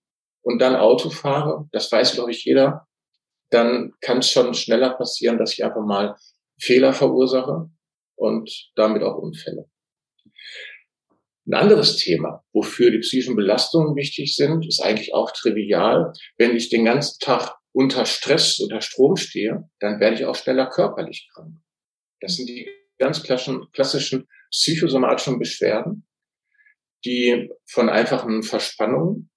und 0.48 0.60
dann 0.60 0.76
Auto 0.76 1.10
fahre, 1.10 1.68
das 1.72 1.92
weiß, 1.92 2.14
glaube 2.14 2.30
ich, 2.30 2.42
jeder, 2.46 2.88
dann 3.50 3.92
kann 4.00 4.18
es 4.18 4.30
schon 4.30 4.54
schneller 4.54 4.94
passieren, 4.94 5.36
dass 5.36 5.52
ich 5.52 5.62
einfach 5.62 5.84
mal 5.84 6.16
Fehler 6.58 6.94
verursache 6.94 7.68
und 8.16 8.70
damit 8.74 9.02
auch 9.02 9.18
Unfälle. 9.18 9.68
Ein 11.46 11.52
anderes 11.52 11.98
Thema, 11.98 12.42
wofür 12.54 12.90
die 12.90 13.00
psychischen 13.00 13.36
Belastungen 13.36 13.94
wichtig 13.94 14.36
sind, 14.36 14.66
ist 14.66 14.80
eigentlich 14.80 15.12
auch 15.12 15.30
trivial. 15.32 16.14
Wenn 16.38 16.56
ich 16.56 16.70
den 16.70 16.86
ganzen 16.86 17.20
Tag 17.20 17.54
unter 17.72 18.06
Stress, 18.06 18.58
unter 18.58 18.80
Strom 18.80 19.16
stehe, 19.16 19.68
dann 19.80 20.00
werde 20.00 20.16
ich 20.16 20.24
auch 20.24 20.34
schneller 20.34 20.70
körperlich 20.70 21.28
krank. 21.34 21.56
Das 22.22 22.36
sind 22.36 22.48
die 22.48 22.70
ganz 22.96 23.22
klassischen, 23.22 23.70
klassischen 23.72 24.26
psychosomatischen 24.50 25.38
Beschwerden, 25.38 26.06
die 27.04 27.50
von 27.66 27.90
einfachen 27.90 28.42
Verspannungen 28.42 29.30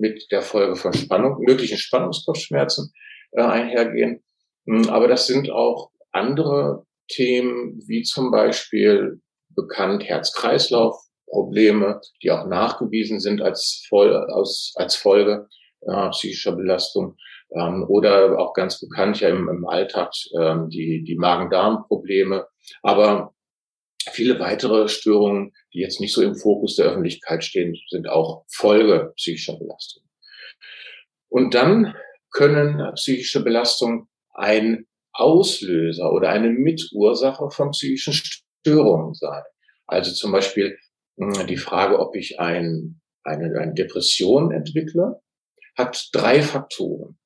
mit 0.00 0.26
der 0.30 0.42
Folge 0.42 0.76
von 0.76 0.92
Spannung, 0.92 1.38
möglichen 1.40 1.78
Spannungskopfschmerzen 1.78 2.92
äh, 3.32 3.42
einhergehen. 3.42 4.22
Hm, 4.66 4.88
aber 4.88 5.08
das 5.08 5.26
sind 5.26 5.50
auch 5.50 5.90
andere 6.12 6.86
Themen, 7.08 7.80
wie 7.86 8.02
zum 8.02 8.30
Beispiel 8.30 9.20
bekannt 9.54 10.04
Herz-Kreislauf 10.04 10.96
Probleme, 11.26 12.00
die 12.22 12.30
auch 12.30 12.46
nachgewiesen 12.46 13.20
sind 13.20 13.40
als, 13.40 13.86
Fol 13.88 14.14
aus, 14.14 14.72
als 14.76 14.96
Folge 14.96 15.46
äh, 15.82 16.08
psychischer 16.10 16.52
Belastung 16.52 17.16
ähm, 17.52 17.84
oder 17.88 18.38
auch 18.38 18.52
ganz 18.52 18.80
bekannt 18.80 19.20
ja 19.20 19.28
im, 19.28 19.48
im 19.48 19.66
Alltag 19.66 20.12
ähm, 20.36 20.68
die, 20.70 21.04
die 21.04 21.16
Magen-Darm-Probleme, 21.16 22.46
aber 22.82 23.32
viele 24.12 24.38
weitere 24.40 24.88
Störungen, 24.88 25.52
die 25.72 25.80
jetzt 25.80 26.00
nicht 26.00 26.12
so 26.12 26.22
im 26.22 26.34
Fokus 26.34 26.76
der 26.76 26.86
Öffentlichkeit 26.86 27.44
stehen, 27.44 27.76
sind 27.88 28.08
auch 28.08 28.44
Folge 28.48 29.12
psychischer 29.16 29.58
Belastung. 29.58 30.02
Und 31.28 31.54
dann 31.54 31.94
können 32.30 32.94
psychische 32.94 33.42
Belastungen 33.42 34.08
ein 34.34 34.86
Auslöser 35.12 36.12
oder 36.12 36.30
eine 36.30 36.50
Mitursache 36.50 37.50
von 37.50 37.70
psychischen 37.72 38.14
Störungen 38.14 39.14
sein. 39.14 39.42
Also 39.86 40.12
zum 40.12 40.32
Beispiel 40.32 40.78
hm, 41.18 41.46
die 41.46 41.56
Frage, 41.56 41.98
ob 41.98 42.14
ich 42.16 42.40
ein, 42.40 43.00
eine, 43.24 43.58
eine 43.58 43.74
Depression 43.74 44.52
entwickle, 44.52 45.20
hat 45.76 46.08
drei 46.12 46.42
Faktoren. 46.42 47.18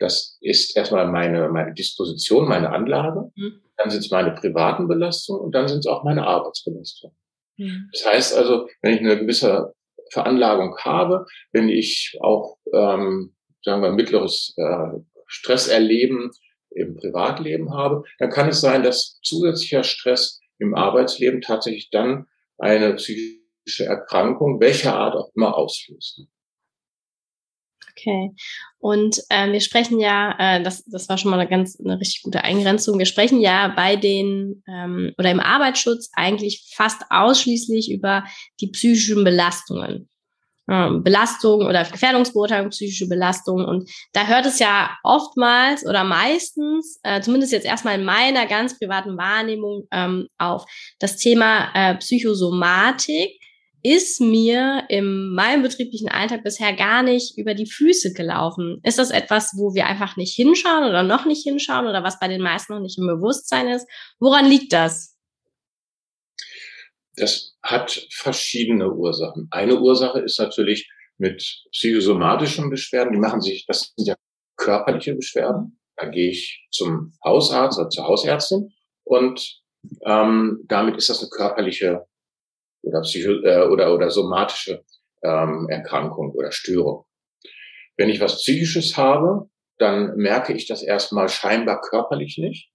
Das 0.00 0.38
ist 0.40 0.76
erstmal 0.76 1.06
meine, 1.06 1.50
meine 1.50 1.74
Disposition, 1.74 2.48
meine 2.48 2.72
Anlage. 2.72 3.30
Mhm. 3.36 3.60
Dann 3.76 3.90
sind 3.90 4.00
es 4.00 4.10
meine 4.10 4.32
privaten 4.32 4.88
Belastungen 4.88 5.42
und 5.42 5.54
dann 5.54 5.68
sind 5.68 5.80
es 5.80 5.86
auch 5.86 6.04
meine 6.04 6.26
Arbeitsbelastungen. 6.26 7.16
Mhm. 7.58 7.90
Das 7.92 8.06
heißt 8.06 8.36
also, 8.36 8.66
wenn 8.80 8.94
ich 8.94 9.00
eine 9.00 9.18
gewisse 9.18 9.74
Veranlagung 10.10 10.76
habe, 10.78 11.26
wenn 11.52 11.68
ich 11.68 12.16
auch, 12.20 12.56
ähm, 12.72 13.34
sagen 13.62 13.82
wir, 13.82 13.92
mittleres 13.92 14.54
äh, 14.56 14.98
Stresserleben 15.26 16.30
im 16.70 16.96
Privatleben 16.96 17.72
habe, 17.74 18.02
dann 18.18 18.30
kann 18.30 18.48
es 18.48 18.60
sein, 18.60 18.82
dass 18.82 19.20
zusätzlicher 19.22 19.84
Stress 19.84 20.40
im 20.58 20.74
Arbeitsleben 20.74 21.42
tatsächlich 21.42 21.90
dann 21.90 22.26
eine 22.58 22.94
psychische 22.94 23.84
Erkrankung, 23.84 24.60
welcher 24.60 24.96
Art 24.96 25.14
auch 25.14 25.30
immer, 25.34 25.56
auslöst. 25.56 26.22
Okay. 28.00 28.30
Und 28.78 29.20
äh, 29.28 29.52
wir 29.52 29.60
sprechen 29.60 30.00
ja, 30.00 30.34
äh, 30.38 30.62
das, 30.62 30.84
das 30.84 31.08
war 31.08 31.18
schon 31.18 31.30
mal 31.30 31.38
eine 31.38 31.48
ganz 31.48 31.78
eine 31.78 32.00
richtig 32.00 32.22
gute 32.22 32.44
Eingrenzung. 32.44 32.98
Wir 32.98 33.06
sprechen 33.06 33.40
ja 33.40 33.68
bei 33.68 33.96
den 33.96 34.62
ähm, 34.66 35.12
oder 35.18 35.30
im 35.30 35.40
Arbeitsschutz 35.40 36.10
eigentlich 36.14 36.72
fast 36.74 37.02
ausschließlich 37.10 37.90
über 37.90 38.24
die 38.60 38.68
psychischen 38.68 39.22
Belastungen. 39.22 40.08
Ähm, 40.68 41.02
Belastung 41.02 41.66
oder 41.66 41.84
Gefährdungsbeurteilung, 41.84 42.70
psychische 42.70 43.08
Belastung. 43.08 43.64
Und 43.64 43.90
da 44.12 44.26
hört 44.26 44.46
es 44.46 44.60
ja 44.60 44.96
oftmals 45.02 45.84
oder 45.84 46.04
meistens, 46.04 47.00
äh, 47.02 47.20
zumindest 47.20 47.52
jetzt 47.52 47.66
erstmal 47.66 47.98
in 47.98 48.04
meiner 48.04 48.46
ganz 48.46 48.78
privaten 48.78 49.18
Wahrnehmung, 49.18 49.88
ähm, 49.90 50.28
auf 50.38 50.64
das 51.00 51.16
Thema 51.16 51.70
äh, 51.74 51.96
Psychosomatik 51.96 53.39
ist 53.82 54.20
mir 54.20 54.84
in 54.88 55.32
meinem 55.34 55.62
betrieblichen 55.62 56.08
Alltag 56.08 56.42
bisher 56.44 56.74
gar 56.74 57.02
nicht 57.02 57.38
über 57.38 57.54
die 57.54 57.66
Füße 57.66 58.12
gelaufen. 58.12 58.80
Ist 58.82 58.98
das 58.98 59.10
etwas, 59.10 59.52
wo 59.56 59.74
wir 59.74 59.86
einfach 59.86 60.16
nicht 60.16 60.34
hinschauen 60.34 60.84
oder 60.84 61.02
noch 61.02 61.24
nicht 61.24 61.42
hinschauen 61.42 61.86
oder 61.86 62.02
was 62.02 62.18
bei 62.18 62.28
den 62.28 62.42
meisten 62.42 62.74
noch 62.74 62.80
nicht 62.80 62.98
im 62.98 63.06
Bewusstsein 63.06 63.68
ist? 63.68 63.86
Woran 64.18 64.46
liegt 64.46 64.72
das? 64.72 65.16
Das 67.16 67.56
hat 67.62 68.06
verschiedene 68.10 68.92
Ursachen. 68.92 69.48
Eine 69.50 69.80
Ursache 69.80 70.20
ist 70.20 70.38
natürlich 70.38 70.90
mit 71.18 71.42
psychosomatischen 71.72 72.70
Beschwerden. 72.70 73.12
Die 73.12 73.18
machen 73.18 73.40
sich, 73.40 73.66
das 73.66 73.92
sind 73.96 74.08
ja 74.08 74.14
körperliche 74.56 75.14
Beschwerden. 75.14 75.78
Da 75.96 76.06
gehe 76.06 76.30
ich 76.30 76.66
zum 76.70 77.12
Hausarzt 77.24 77.78
oder 77.78 77.90
zur 77.90 78.06
Hausärztin 78.06 78.72
und 79.04 79.60
ähm, 80.04 80.64
damit 80.66 80.96
ist 80.96 81.08
das 81.08 81.20
eine 81.20 81.30
körperliche 81.30 82.06
oder, 82.82 83.00
psycho 83.02 83.32
äh, 83.42 83.66
oder, 83.68 83.94
oder 83.94 84.10
somatische 84.10 84.84
ähm, 85.22 85.68
Erkrankung 85.68 86.32
oder 86.32 86.52
Störung. 86.52 87.04
Wenn 87.96 88.08
ich 88.08 88.20
was 88.20 88.38
Psychisches 88.38 88.96
habe, 88.96 89.50
dann 89.78 90.16
merke 90.16 90.52
ich 90.52 90.66
das 90.66 90.82
erstmal 90.82 91.28
scheinbar 91.28 91.80
körperlich 91.80 92.38
nicht. 92.38 92.70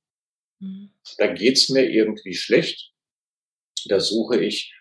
Mhm. 0.59 0.91
Da 1.17 1.27
geht's 1.27 1.69
mir 1.69 1.89
irgendwie 1.89 2.33
schlecht. 2.33 2.91
Da 3.87 3.99
suche 3.99 4.39
ich 4.39 4.73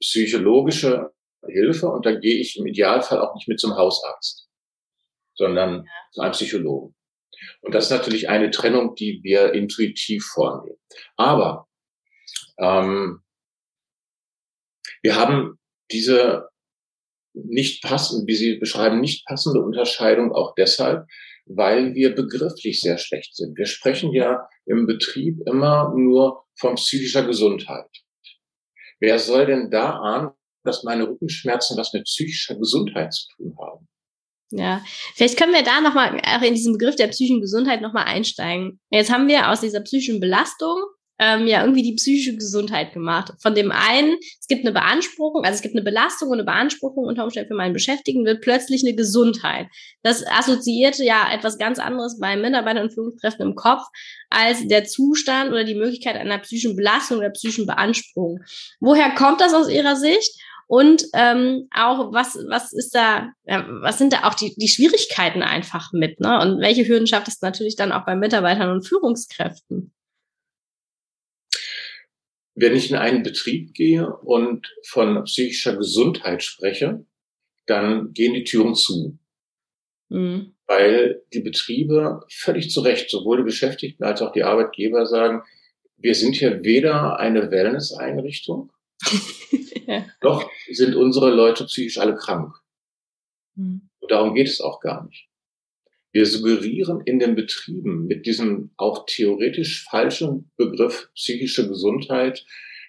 psychologische 0.00 1.12
Hilfe 1.46 1.88
und 1.88 2.06
da 2.06 2.14
gehe 2.14 2.40
ich 2.40 2.58
im 2.58 2.66
Idealfall 2.66 3.20
auch 3.20 3.34
nicht 3.34 3.48
mit 3.48 3.60
zum 3.60 3.76
Hausarzt, 3.76 4.48
sondern 5.34 5.84
ja. 5.84 5.90
zu 6.12 6.20
einem 6.22 6.32
Psychologen. 6.32 6.94
Und 7.60 7.74
das 7.74 7.84
ist 7.84 7.90
natürlich 7.90 8.28
eine 8.28 8.50
Trennung, 8.50 8.94
die 8.94 9.20
wir 9.22 9.52
intuitiv 9.52 10.24
vornehmen. 10.24 10.78
Aber 11.16 11.68
ähm, 12.58 13.23
wir 15.02 15.16
haben 15.16 15.58
diese 15.90 16.48
nicht 17.34 17.82
passend, 17.82 18.28
wie 18.28 18.34
Sie 18.34 18.56
beschreiben, 18.56 19.00
nicht 19.00 19.26
passende 19.26 19.60
Unterscheidung 19.60 20.32
auch 20.32 20.54
deshalb, 20.54 21.06
weil 21.46 21.94
wir 21.94 22.14
begrifflich 22.14 22.80
sehr 22.80 22.98
schlecht 22.98 23.34
sind. 23.36 23.58
Wir 23.58 23.66
sprechen 23.66 24.12
ja 24.12 24.48
im 24.66 24.86
Betrieb 24.86 25.40
immer 25.46 25.92
nur 25.96 26.44
von 26.58 26.76
psychischer 26.76 27.26
Gesundheit. 27.26 27.90
Wer 29.00 29.18
soll 29.18 29.46
denn 29.46 29.70
da 29.70 29.98
ahnen, 29.98 30.30
dass 30.64 30.84
meine 30.84 31.08
Rückenschmerzen 31.08 31.76
was 31.76 31.92
mit 31.92 32.04
psychischer 32.04 32.54
Gesundheit 32.54 33.12
zu 33.12 33.28
tun 33.36 33.56
haben? 33.60 33.88
Ja, 34.50 34.84
vielleicht 35.14 35.36
können 35.36 35.52
wir 35.52 35.64
da 35.64 35.80
nochmal 35.80 36.20
auch 36.24 36.42
in 36.42 36.54
diesen 36.54 36.74
Begriff 36.74 36.96
der 36.96 37.08
psychischen 37.08 37.40
Gesundheit 37.40 37.80
nochmal 37.80 38.04
einsteigen. 38.04 38.80
Jetzt 38.90 39.10
haben 39.10 39.26
wir 39.26 39.50
aus 39.50 39.60
dieser 39.60 39.80
psychischen 39.80 40.20
Belastung 40.20 40.76
ähm, 41.18 41.46
ja 41.46 41.62
irgendwie 41.62 41.82
die 41.82 41.94
psychische 41.94 42.36
Gesundheit 42.36 42.92
gemacht. 42.92 43.32
Von 43.40 43.54
dem 43.54 43.70
einen, 43.70 44.16
es 44.40 44.46
gibt 44.48 44.62
eine 44.62 44.72
Beanspruchung, 44.72 45.44
also 45.44 45.54
es 45.54 45.62
gibt 45.62 45.74
eine 45.74 45.84
Belastung 45.84 46.28
und 46.28 46.34
eine 46.34 46.44
Beanspruchung 46.44 47.04
unter 47.04 47.24
Umständen 47.24 47.48
für 47.48 47.54
meinen 47.54 47.72
Beschäftigten, 47.72 48.24
wird 48.24 48.40
plötzlich 48.40 48.82
eine 48.84 48.96
Gesundheit. 48.96 49.68
Das 50.02 50.26
assoziierte 50.26 51.04
ja 51.04 51.32
etwas 51.32 51.58
ganz 51.58 51.78
anderes 51.78 52.18
bei 52.18 52.36
Mitarbeitern 52.36 52.84
und 52.84 52.94
Führungskräften 52.94 53.46
im 53.46 53.54
Kopf 53.54 53.82
als 54.30 54.66
der 54.66 54.84
Zustand 54.84 55.50
oder 55.50 55.64
die 55.64 55.76
Möglichkeit 55.76 56.16
einer 56.16 56.38
psychischen 56.38 56.76
Belastung 56.76 57.18
oder 57.18 57.30
psychischen 57.30 57.66
Beanspruchung. 57.66 58.40
Woher 58.80 59.10
kommt 59.14 59.40
das 59.40 59.54
aus 59.54 59.68
Ihrer 59.68 59.96
Sicht? 59.96 60.40
Und 60.66 61.04
ähm, 61.12 61.68
auch 61.74 62.12
was 62.12 62.38
was 62.48 62.72
ist 62.72 62.94
da 62.94 63.28
ja, 63.44 63.66
was 63.82 63.98
sind 63.98 64.14
da 64.14 64.24
auch 64.24 64.34
die 64.34 64.54
die 64.56 64.68
Schwierigkeiten 64.68 65.42
einfach 65.42 65.92
mit 65.92 66.20
ne 66.20 66.40
und 66.40 66.60
welche 66.60 66.88
Hürden 66.88 67.06
schafft 67.06 67.28
es 67.28 67.42
natürlich 67.42 67.76
dann 67.76 67.92
auch 67.92 68.06
bei 68.06 68.16
Mitarbeitern 68.16 68.70
und 68.70 68.88
Führungskräften? 68.88 69.92
Wenn 72.54 72.76
ich 72.76 72.90
in 72.90 72.96
einen 72.96 73.22
Betrieb 73.22 73.74
gehe 73.74 74.08
und 74.08 74.72
von 74.86 75.24
psychischer 75.24 75.76
Gesundheit 75.76 76.42
spreche, 76.42 77.04
dann 77.66 78.12
gehen 78.12 78.34
die 78.34 78.44
Türen 78.44 78.74
zu. 78.74 79.18
Mhm. 80.08 80.54
Weil 80.66 81.22
die 81.32 81.40
Betriebe 81.40 82.20
völlig 82.30 82.70
zu 82.70 82.80
Recht, 82.80 83.10
sowohl 83.10 83.38
die 83.38 83.44
Beschäftigten 83.44 84.04
als 84.04 84.22
auch 84.22 84.32
die 84.32 84.44
Arbeitgeber 84.44 85.06
sagen, 85.06 85.42
wir 85.96 86.14
sind 86.14 86.36
hier 86.36 86.62
weder 86.64 87.18
eine 87.18 87.50
Wellness-Einrichtung, 87.50 88.72
ja. 89.86 90.06
noch 90.22 90.50
sind 90.70 90.94
unsere 90.94 91.30
Leute 91.30 91.64
psychisch 91.64 91.98
alle 91.98 92.14
krank. 92.14 92.54
Mhm. 93.56 93.88
Und 94.00 94.10
darum 94.10 94.34
geht 94.34 94.48
es 94.48 94.60
auch 94.60 94.80
gar 94.80 95.04
nicht. 95.04 95.28
Wir 96.14 96.26
suggerieren 96.26 97.00
in 97.00 97.18
den 97.18 97.34
Betrieben 97.34 98.06
mit 98.06 98.24
diesem 98.24 98.70
auch 98.76 99.04
theoretisch 99.04 99.84
falschen 99.90 100.48
Begriff 100.56 101.10
psychische 101.16 101.66
Gesundheit, 101.66 102.46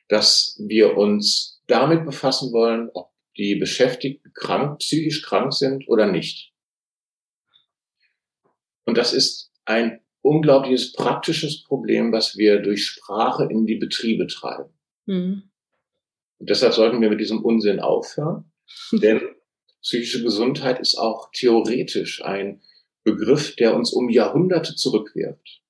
dass 0.07 0.61
wir 0.63 0.95
uns 0.95 1.59
damit 1.65 2.05
befassen 2.05 2.53
wollen, 2.53 2.91
ob 2.93 3.09
die 3.35 3.55
Beschäftigten 3.55 4.31
krank, 4.35 4.77
psychisch 4.77 5.23
krank 5.23 5.53
sind 5.53 5.89
oder 5.89 6.05
nicht. 6.05 6.53
Und 8.85 8.95
das 8.95 9.11
ist 9.11 9.51
ein 9.65 10.01
unglaubliches 10.21 10.93
praktisches 10.93 11.63
Problem, 11.63 12.11
was 12.11 12.37
wir 12.37 12.59
durch 12.59 12.85
Sprache 12.85 13.47
in 13.49 13.65
die 13.65 13.77
Betriebe 13.77 14.27
treiben. 14.27 14.69
Mhm. 15.07 15.49
Und 16.37 16.49
deshalb 16.51 16.73
sollten 16.73 17.01
wir 17.01 17.09
mit 17.09 17.19
diesem 17.19 17.43
Unsinn 17.43 17.79
aufhören, 17.79 18.51
denn 18.91 19.19
psychische 19.81 20.21
Gesundheit 20.21 20.79
ist 20.79 20.95
auch 20.99 21.31
theoretisch 21.33 22.23
ein 22.23 22.61
Begriff, 23.05 23.55
der 23.55 23.75
uns 23.75 23.93
um 23.93 24.09
Jahrhunderte 24.09 24.75
zurückwirft. 24.75 25.61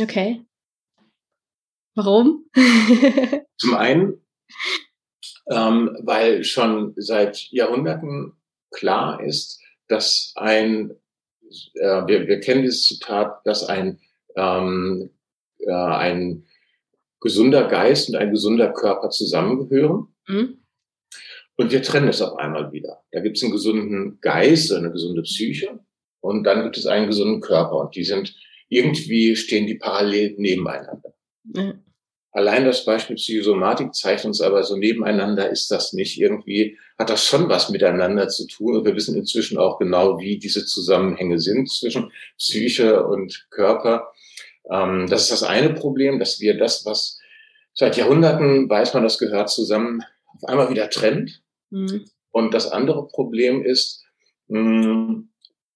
Okay. 0.00 0.44
Warum? 1.94 2.46
Zum 3.58 3.74
einen, 3.74 4.24
ähm, 5.50 5.96
weil 6.02 6.42
schon 6.44 6.94
seit 6.96 7.50
Jahrhunderten 7.50 8.32
klar 8.70 9.22
ist, 9.22 9.60
dass 9.88 10.32
ein, 10.36 10.92
äh, 11.74 12.06
wir, 12.06 12.26
wir 12.26 12.40
kennen 12.40 12.62
dieses 12.62 12.86
Zitat, 12.86 13.44
dass 13.44 13.64
ein, 13.64 14.00
ähm, 14.36 15.10
äh, 15.58 15.70
ein 15.70 16.46
gesunder 17.20 17.68
Geist 17.68 18.08
und 18.08 18.16
ein 18.16 18.30
gesunder 18.30 18.72
Körper 18.72 19.10
zusammengehören. 19.10 20.08
Mhm. 20.26 20.64
Und 21.56 21.70
wir 21.70 21.82
trennen 21.82 22.08
es 22.08 22.22
auf 22.22 22.38
einmal 22.38 22.72
wieder. 22.72 23.04
Da 23.12 23.20
gibt 23.20 23.36
es 23.36 23.42
einen 23.42 23.52
gesunden 23.52 24.18
Geist, 24.22 24.72
eine 24.72 24.90
gesunde 24.90 25.20
Psyche 25.20 25.78
und 26.22 26.44
dann 26.44 26.62
gibt 26.62 26.78
es 26.78 26.86
einen 26.86 27.08
gesunden 27.08 27.42
Körper 27.42 27.76
und 27.76 27.94
die 27.94 28.04
sind 28.04 28.34
irgendwie 28.68 29.36
stehen 29.36 29.66
die 29.66 29.74
parallel 29.74 30.34
nebeneinander. 30.38 31.12
Ja. 31.54 31.74
allein 32.30 32.64
das 32.64 32.84
Beispiel 32.84 33.16
Psychosomatik 33.16 33.94
zeigt 33.94 34.24
uns 34.24 34.40
aber 34.40 34.62
so 34.62 34.76
nebeneinander 34.76 35.50
ist 35.50 35.70
das 35.70 35.92
nicht. 35.92 36.18
Irgendwie 36.18 36.78
hat 36.98 37.10
das 37.10 37.26
schon 37.26 37.48
was 37.48 37.68
miteinander 37.68 38.28
zu 38.28 38.46
tun. 38.46 38.76
Und 38.76 38.84
wir 38.84 38.96
wissen 38.96 39.16
inzwischen 39.16 39.58
auch 39.58 39.78
genau, 39.78 40.18
wie 40.18 40.38
diese 40.38 40.64
Zusammenhänge 40.64 41.38
sind 41.38 41.70
zwischen 41.70 42.10
Psyche 42.38 43.04
und 43.04 43.46
Körper. 43.50 44.12
Ähm, 44.70 45.06
das 45.08 45.24
ist 45.24 45.32
das 45.32 45.42
eine 45.42 45.74
Problem, 45.74 46.18
dass 46.18 46.40
wir 46.40 46.56
das, 46.56 46.86
was 46.86 47.18
seit 47.74 47.96
Jahrhunderten 47.96 48.70
weiß 48.70 48.94
man, 48.94 49.02
das 49.02 49.18
gehört 49.18 49.50
zusammen, 49.50 50.02
auf 50.26 50.44
einmal 50.48 50.70
wieder 50.70 50.88
trennt. 50.88 51.42
Mhm. 51.70 52.06
Und 52.30 52.54
das 52.54 52.70
andere 52.70 53.06
Problem 53.08 53.62
ist, 53.62 54.04
mh, 54.48 55.24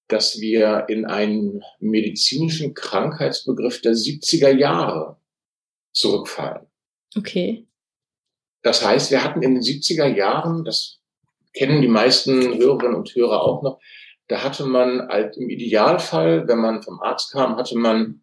dass 0.08 0.40
wir 0.40 0.86
in 0.88 1.04
einen 1.04 1.62
medizinischen 1.80 2.74
Krankheitsbegriff 2.74 3.80
der 3.80 3.92
70er 3.92 4.50
Jahre 4.56 5.16
zurückfallen. 5.92 6.66
Okay. 7.16 7.66
Das 8.62 8.84
heißt, 8.84 9.10
wir 9.10 9.24
hatten 9.24 9.42
in 9.42 9.54
den 9.54 9.62
70er 9.62 10.06
Jahren, 10.06 10.64
das 10.64 11.00
kennen 11.52 11.82
die 11.82 11.88
meisten 11.88 12.58
Hörerinnen 12.58 12.96
und 12.96 13.14
Hörer 13.14 13.42
auch 13.42 13.62
noch, 13.62 13.80
da 14.28 14.42
hatte 14.42 14.66
man 14.66 15.08
halt 15.08 15.36
im 15.36 15.48
Idealfall, 15.48 16.48
wenn 16.48 16.58
man 16.58 16.82
vom 16.82 17.00
Arzt 17.00 17.32
kam, 17.32 17.56
hatte 17.56 17.78
man 17.78 18.22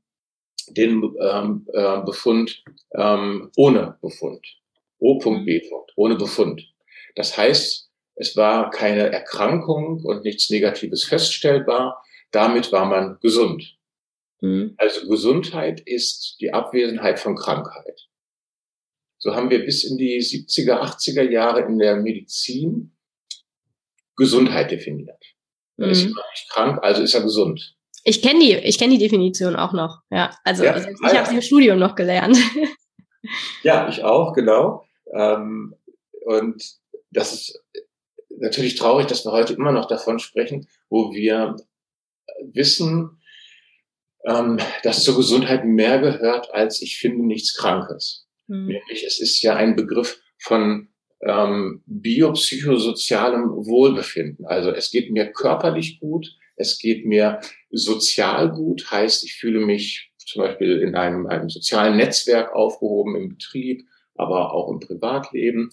den 0.70 1.16
ähm, 1.20 1.68
äh, 1.74 2.02
Befund 2.02 2.64
ähm, 2.92 3.52
ohne 3.56 3.98
Befund. 4.02 4.46
O.B. 5.00 5.62
ohne 5.98 6.16
Befund. 6.16 6.66
Das 7.16 7.38
heißt, 7.38 7.90
es 8.16 8.36
war 8.38 8.70
keine 8.70 9.12
Erkrankung 9.12 10.04
und 10.04 10.24
nichts 10.24 10.50
Negatives 10.50 11.04
feststellbar. 11.04 12.04
Damit 12.32 12.72
war 12.72 12.86
man 12.86 13.18
gesund. 13.22 13.78
Mhm. 14.42 14.76
Also 14.78 15.08
Gesundheit 15.08 15.82
ist 15.82 16.38
die 16.40 16.54
Abwesenheit 16.54 17.20
von 17.20 17.36
Krankheit. 17.36 18.08
So 19.18 19.36
haben 19.36 19.50
wir 19.50 19.64
bis 19.64 19.84
in 19.84 19.98
die 19.98 20.20
70er, 20.20 20.82
80er 20.82 21.30
Jahre 21.30 21.62
in 21.62 21.80
der 21.80 21.96
Medizin 21.96 22.92
Gesundheit 24.16 24.70
definiert. 24.70 25.24
Man 25.78 25.88
mhm. 25.88 25.94
ist 25.94 26.06
nicht 26.06 26.50
krank, 26.50 26.80
also 26.84 27.02
ist 27.02 27.14
er 27.14 27.22
gesund. 27.22 27.76
Ich 28.04 28.22
kenne 28.22 28.40
die, 28.42 28.54
ich 28.54 28.78
kenne 28.78 28.98
die 28.98 29.04
Definition 29.04 29.56
auch 29.56 29.72
noch. 29.72 30.02
Ja, 30.12 30.36
also, 30.44 30.66
ja, 30.66 30.74
also 30.74 30.90
ich 30.90 30.98
ah, 31.04 31.16
habe 31.16 31.30
sie 31.30 31.36
im 31.36 31.42
Studium 31.42 31.80
noch 31.80 31.96
gelernt. 31.96 32.38
Ja, 33.64 33.88
ich 33.88 34.04
auch, 34.04 34.34
genau. 34.34 34.86
Ähm, 35.14 35.76
und 36.26 36.62
das 37.12 37.34
ist 37.34 37.64
natürlich 38.44 38.76
traurig, 38.76 39.08
dass 39.08 39.26
wir 39.26 39.32
heute 39.32 39.54
immer 39.54 39.72
noch 39.72 39.88
davon 39.88 40.20
sprechen, 40.20 40.68
wo 40.90 41.14
wir 41.14 41.56
wissen, 42.52 43.22
ähm, 44.26 44.60
dass 44.84 45.04
zur 45.04 45.16
Gesundheit 45.16 45.66
mehr 45.66 46.00
gehört 46.00 46.54
als 46.54 46.82
ich 46.82 46.98
finde 46.98 47.26
nichts 47.26 47.56
Krankes. 47.56 48.28
Mhm. 48.48 48.68
Nämlich, 48.68 49.04
es 49.06 49.20
ist 49.20 49.42
ja 49.42 49.56
ein 49.56 49.76
Begriff 49.76 50.22
von 50.40 50.90
ähm, 51.22 51.84
biopsychosozialem 51.86 53.50
Wohlbefinden. 53.66 54.46
Also 54.46 54.72
es 54.72 54.92
geht 54.92 55.12
mir 55.12 55.32
körperlich 55.32 56.00
gut, 56.00 56.36
es 56.56 56.80
geht 56.80 57.06
mir 57.06 57.40
sozial 57.72 58.52
gut, 58.52 58.92
heißt, 58.92 59.24
ich 59.24 59.36
fühle 59.36 59.60
mich 59.60 60.12
zum 60.18 60.44
Beispiel 60.44 60.80
in 60.80 60.96
einem, 60.96 61.28
einem 61.28 61.50
sozialen 61.50 61.98
Netzwerk 61.98 62.54
aufgehoben 62.54 63.16
im 63.16 63.30
Betrieb, 63.30 63.86
aber 64.16 64.54
auch 64.54 64.70
im 64.70 64.80
Privatleben. 64.80 65.72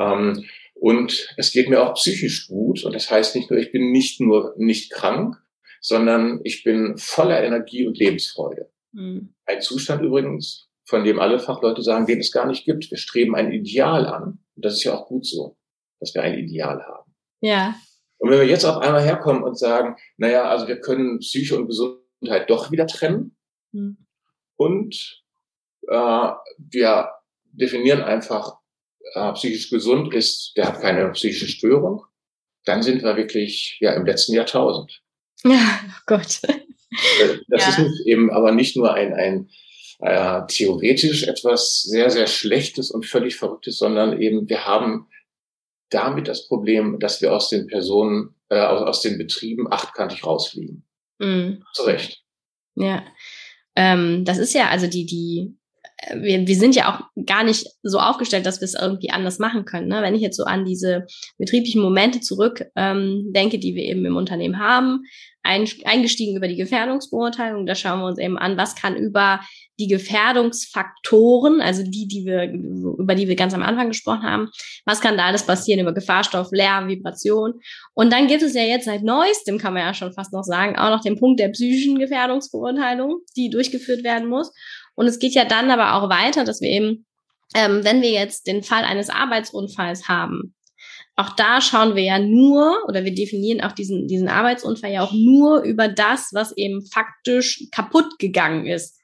Ähm, 0.00 0.44
und 0.82 1.32
es 1.36 1.52
geht 1.52 1.68
mir 1.68 1.80
auch 1.80 1.94
psychisch 1.94 2.48
gut. 2.48 2.82
Und 2.84 2.92
das 2.92 3.08
heißt 3.08 3.36
nicht 3.36 3.48
nur, 3.48 3.60
ich 3.60 3.70
bin 3.70 3.92
nicht 3.92 4.20
nur 4.20 4.52
nicht 4.56 4.90
krank, 4.90 5.36
sondern 5.80 6.40
ich 6.42 6.64
bin 6.64 6.98
voller 6.98 7.40
Energie 7.40 7.86
und 7.86 7.96
Lebensfreude. 7.96 8.68
Mhm. 8.90 9.32
Ein 9.46 9.62
Zustand 9.62 10.02
übrigens, 10.02 10.68
von 10.84 11.04
dem 11.04 11.20
alle 11.20 11.38
Fachleute 11.38 11.82
sagen, 11.82 12.06
den 12.06 12.18
es 12.18 12.32
gar 12.32 12.48
nicht 12.48 12.64
gibt. 12.64 12.90
Wir 12.90 12.98
streben 12.98 13.36
ein 13.36 13.52
Ideal 13.52 14.06
an. 14.06 14.40
Und 14.56 14.64
das 14.64 14.72
ist 14.74 14.82
ja 14.82 14.94
auch 14.94 15.06
gut 15.06 15.24
so, 15.24 15.56
dass 16.00 16.16
wir 16.16 16.22
ein 16.22 16.36
Ideal 16.36 16.82
haben. 16.82 17.14
Ja. 17.40 17.76
Und 18.18 18.30
wenn 18.30 18.40
wir 18.40 18.48
jetzt 18.48 18.64
auf 18.64 18.78
einmal 18.78 19.04
herkommen 19.04 19.44
und 19.44 19.56
sagen, 19.56 19.94
naja, 20.16 20.48
also 20.48 20.66
wir 20.66 20.80
können 20.80 21.20
Psyche 21.20 21.56
und 21.56 21.68
Gesundheit 21.68 22.50
doch 22.50 22.72
wieder 22.72 22.88
trennen 22.88 23.36
mhm. 23.70 23.98
und 24.56 25.22
äh, 25.86 26.30
wir 26.58 27.10
definieren 27.52 28.02
einfach, 28.02 28.61
äh, 29.14 29.32
psychisch 29.32 29.70
gesund 29.70 30.14
ist, 30.14 30.52
der 30.56 30.68
hat 30.68 30.80
keine 30.80 31.10
psychische 31.12 31.48
Störung, 31.48 32.04
dann 32.64 32.82
sind 32.82 33.02
wir 33.02 33.16
wirklich 33.16 33.76
ja 33.80 33.92
im 33.92 34.06
letzten 34.06 34.34
Jahrtausend. 34.34 35.00
Ja, 35.44 35.80
oh 35.88 36.02
Gott. 36.06 36.40
Äh, 36.44 37.38
das 37.48 37.62
ja. 37.62 37.68
ist 37.70 37.78
nicht 37.80 38.06
eben 38.06 38.30
aber 38.30 38.52
nicht 38.52 38.76
nur 38.76 38.94
ein, 38.94 39.12
ein 39.12 39.50
äh, 39.98 40.42
theoretisch 40.46 41.24
etwas 41.24 41.82
sehr, 41.82 42.10
sehr 42.10 42.28
Schlechtes 42.28 42.92
und 42.92 43.06
völlig 43.06 43.34
Verrücktes, 43.34 43.76
sondern 43.76 44.20
eben 44.20 44.48
wir 44.48 44.66
haben 44.66 45.08
damit 45.90 46.28
das 46.28 46.46
Problem, 46.46 46.98
dass 47.00 47.20
wir 47.20 47.32
aus 47.32 47.48
den 47.48 47.66
Personen, 47.66 48.34
äh, 48.50 48.60
aus, 48.60 48.82
aus 48.82 49.00
den 49.02 49.18
Betrieben 49.18 49.70
achtkantig 49.72 50.24
rausfliegen. 50.24 50.84
Mhm. 51.18 51.64
Zu 51.72 51.82
Recht. 51.82 52.22
Ja. 52.74 53.04
Ähm, 53.76 54.24
das 54.24 54.38
ist 54.38 54.54
ja, 54.54 54.68
also 54.68 54.86
die, 54.86 55.06
die 55.06 55.56
wir, 56.14 56.46
wir 56.46 56.56
sind 56.56 56.74
ja 56.74 56.92
auch 56.92 57.24
gar 57.24 57.44
nicht 57.44 57.66
so 57.82 57.98
aufgestellt, 57.98 58.46
dass 58.46 58.60
wir 58.60 58.66
es 58.66 58.74
irgendwie 58.74 59.10
anders 59.10 59.38
machen 59.38 59.64
können. 59.64 59.88
Ne? 59.88 60.02
Wenn 60.02 60.14
ich 60.14 60.22
jetzt 60.22 60.36
so 60.36 60.44
an 60.44 60.64
diese 60.64 61.06
betrieblichen 61.38 61.82
Momente 61.82 62.20
zurück 62.20 62.64
ähm, 62.76 63.30
denke, 63.34 63.58
die 63.58 63.74
wir 63.74 63.84
eben 63.84 64.04
im 64.04 64.16
Unternehmen 64.16 64.58
haben, 64.58 65.04
ein, 65.44 65.68
eingestiegen 65.84 66.36
über 66.36 66.48
die 66.48 66.56
Gefährdungsbeurteilung, 66.56 67.66
da 67.66 67.74
schauen 67.74 68.00
wir 68.00 68.06
uns 68.06 68.18
eben 68.18 68.38
an, 68.38 68.56
was 68.56 68.76
kann 68.76 68.96
über 68.96 69.40
die 69.80 69.88
Gefährdungsfaktoren, 69.88 71.60
also 71.60 71.82
die, 71.82 72.06
die 72.06 72.24
wir, 72.24 72.52
über 72.52 73.14
die 73.14 73.26
wir 73.26 73.34
ganz 73.34 73.54
am 73.54 73.62
Anfang 73.62 73.88
gesprochen 73.88 74.22
haben, 74.22 74.48
was 74.84 75.00
kann 75.00 75.16
da 75.16 75.24
alles 75.24 75.44
passieren 75.44 75.80
über 75.80 75.92
Gefahrstoff, 75.92 76.48
Lärm, 76.52 76.88
Vibration. 76.88 77.54
Und 77.94 78.12
dann 78.12 78.28
gibt 78.28 78.42
es 78.42 78.54
ja 78.54 78.62
jetzt 78.62 78.84
seit 78.84 79.02
neuestem, 79.02 79.58
kann 79.58 79.74
man 79.74 79.82
ja 79.82 79.94
schon 79.94 80.12
fast 80.12 80.32
noch 80.32 80.44
sagen, 80.44 80.76
auch 80.76 80.90
noch 80.90 81.00
den 81.00 81.18
Punkt 81.18 81.40
der 81.40 81.48
psychischen 81.48 81.98
Gefährdungsbeurteilung, 81.98 83.20
die 83.36 83.50
durchgeführt 83.50 84.04
werden 84.04 84.28
muss. 84.28 84.52
Und 84.94 85.06
es 85.06 85.18
geht 85.18 85.34
ja 85.34 85.44
dann 85.44 85.70
aber 85.70 85.94
auch 85.94 86.08
weiter, 86.08 86.44
dass 86.44 86.60
wir 86.60 86.68
eben, 86.68 87.06
ähm, 87.54 87.84
wenn 87.84 88.02
wir 88.02 88.10
jetzt 88.10 88.46
den 88.46 88.62
Fall 88.62 88.84
eines 88.84 89.10
Arbeitsunfalls 89.10 90.08
haben, 90.08 90.54
auch 91.16 91.36
da 91.36 91.60
schauen 91.60 91.94
wir 91.94 92.02
ja 92.02 92.18
nur 92.18 92.74
oder 92.88 93.04
wir 93.04 93.14
definieren 93.14 93.60
auch 93.60 93.72
diesen, 93.72 94.08
diesen 94.08 94.28
Arbeitsunfall 94.28 94.92
ja 94.92 95.02
auch 95.02 95.12
nur 95.12 95.62
über 95.62 95.88
das, 95.88 96.30
was 96.32 96.56
eben 96.56 96.84
faktisch 96.86 97.66
kaputt 97.70 98.18
gegangen 98.18 98.66
ist. 98.66 98.98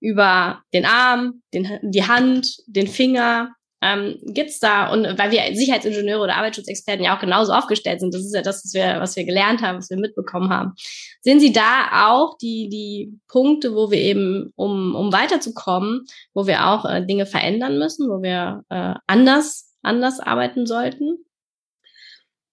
Über 0.00 0.62
den 0.74 0.84
Arm, 0.84 1.42
den, 1.54 1.78
die 1.82 2.06
Hand, 2.06 2.58
den 2.66 2.86
Finger, 2.86 3.54
ähm, 3.84 4.18
gibt's 4.22 4.60
da, 4.60 4.90
und 4.90 5.04
weil 5.18 5.30
wir 5.30 5.54
Sicherheitsingenieure 5.54 6.22
oder 6.22 6.36
Arbeitsschutzexperten 6.36 7.04
ja 7.04 7.14
auch 7.14 7.20
genauso 7.20 7.52
aufgestellt 7.52 8.00
sind, 8.00 8.14
das 8.14 8.22
ist 8.24 8.34
ja 8.34 8.40
das, 8.40 8.64
was 8.64 8.72
wir, 8.72 9.00
was 9.00 9.14
wir 9.14 9.24
gelernt 9.24 9.60
haben, 9.60 9.76
was 9.76 9.90
wir 9.90 9.98
mitbekommen 9.98 10.48
haben. 10.48 10.72
Sehen 11.20 11.38
Sie 11.38 11.52
da 11.52 12.08
auch 12.08 12.38
die, 12.38 12.70
die 12.70 13.20
Punkte, 13.28 13.74
wo 13.74 13.90
wir 13.90 13.98
eben, 13.98 14.52
um, 14.56 14.94
um 14.94 15.12
weiterzukommen, 15.12 16.06
wo 16.32 16.46
wir 16.46 16.66
auch 16.66 16.86
äh, 16.86 17.04
Dinge 17.04 17.26
verändern 17.26 17.78
müssen, 17.78 18.08
wo 18.08 18.22
wir 18.22 18.64
äh, 18.70 18.94
anders, 19.06 19.76
anders 19.82 20.18
arbeiten 20.18 20.64
sollten? 20.64 21.18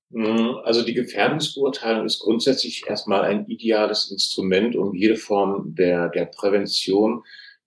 Mhm, 0.09 0.57
also 0.65 0.83
die 0.83 0.93
Gefährdungsbeurteilung 0.93 2.05
ist 2.05 2.19
grundsätzlich 2.19 2.83
erstmal 2.85 3.21
ein 3.21 3.45
ideales 3.47 4.11
Instrument, 4.11 4.75
um 4.75 4.93
jede 4.93 5.15
Form 5.15 5.73
der, 5.75 6.09
der 6.09 6.25
Prävention 6.25 7.23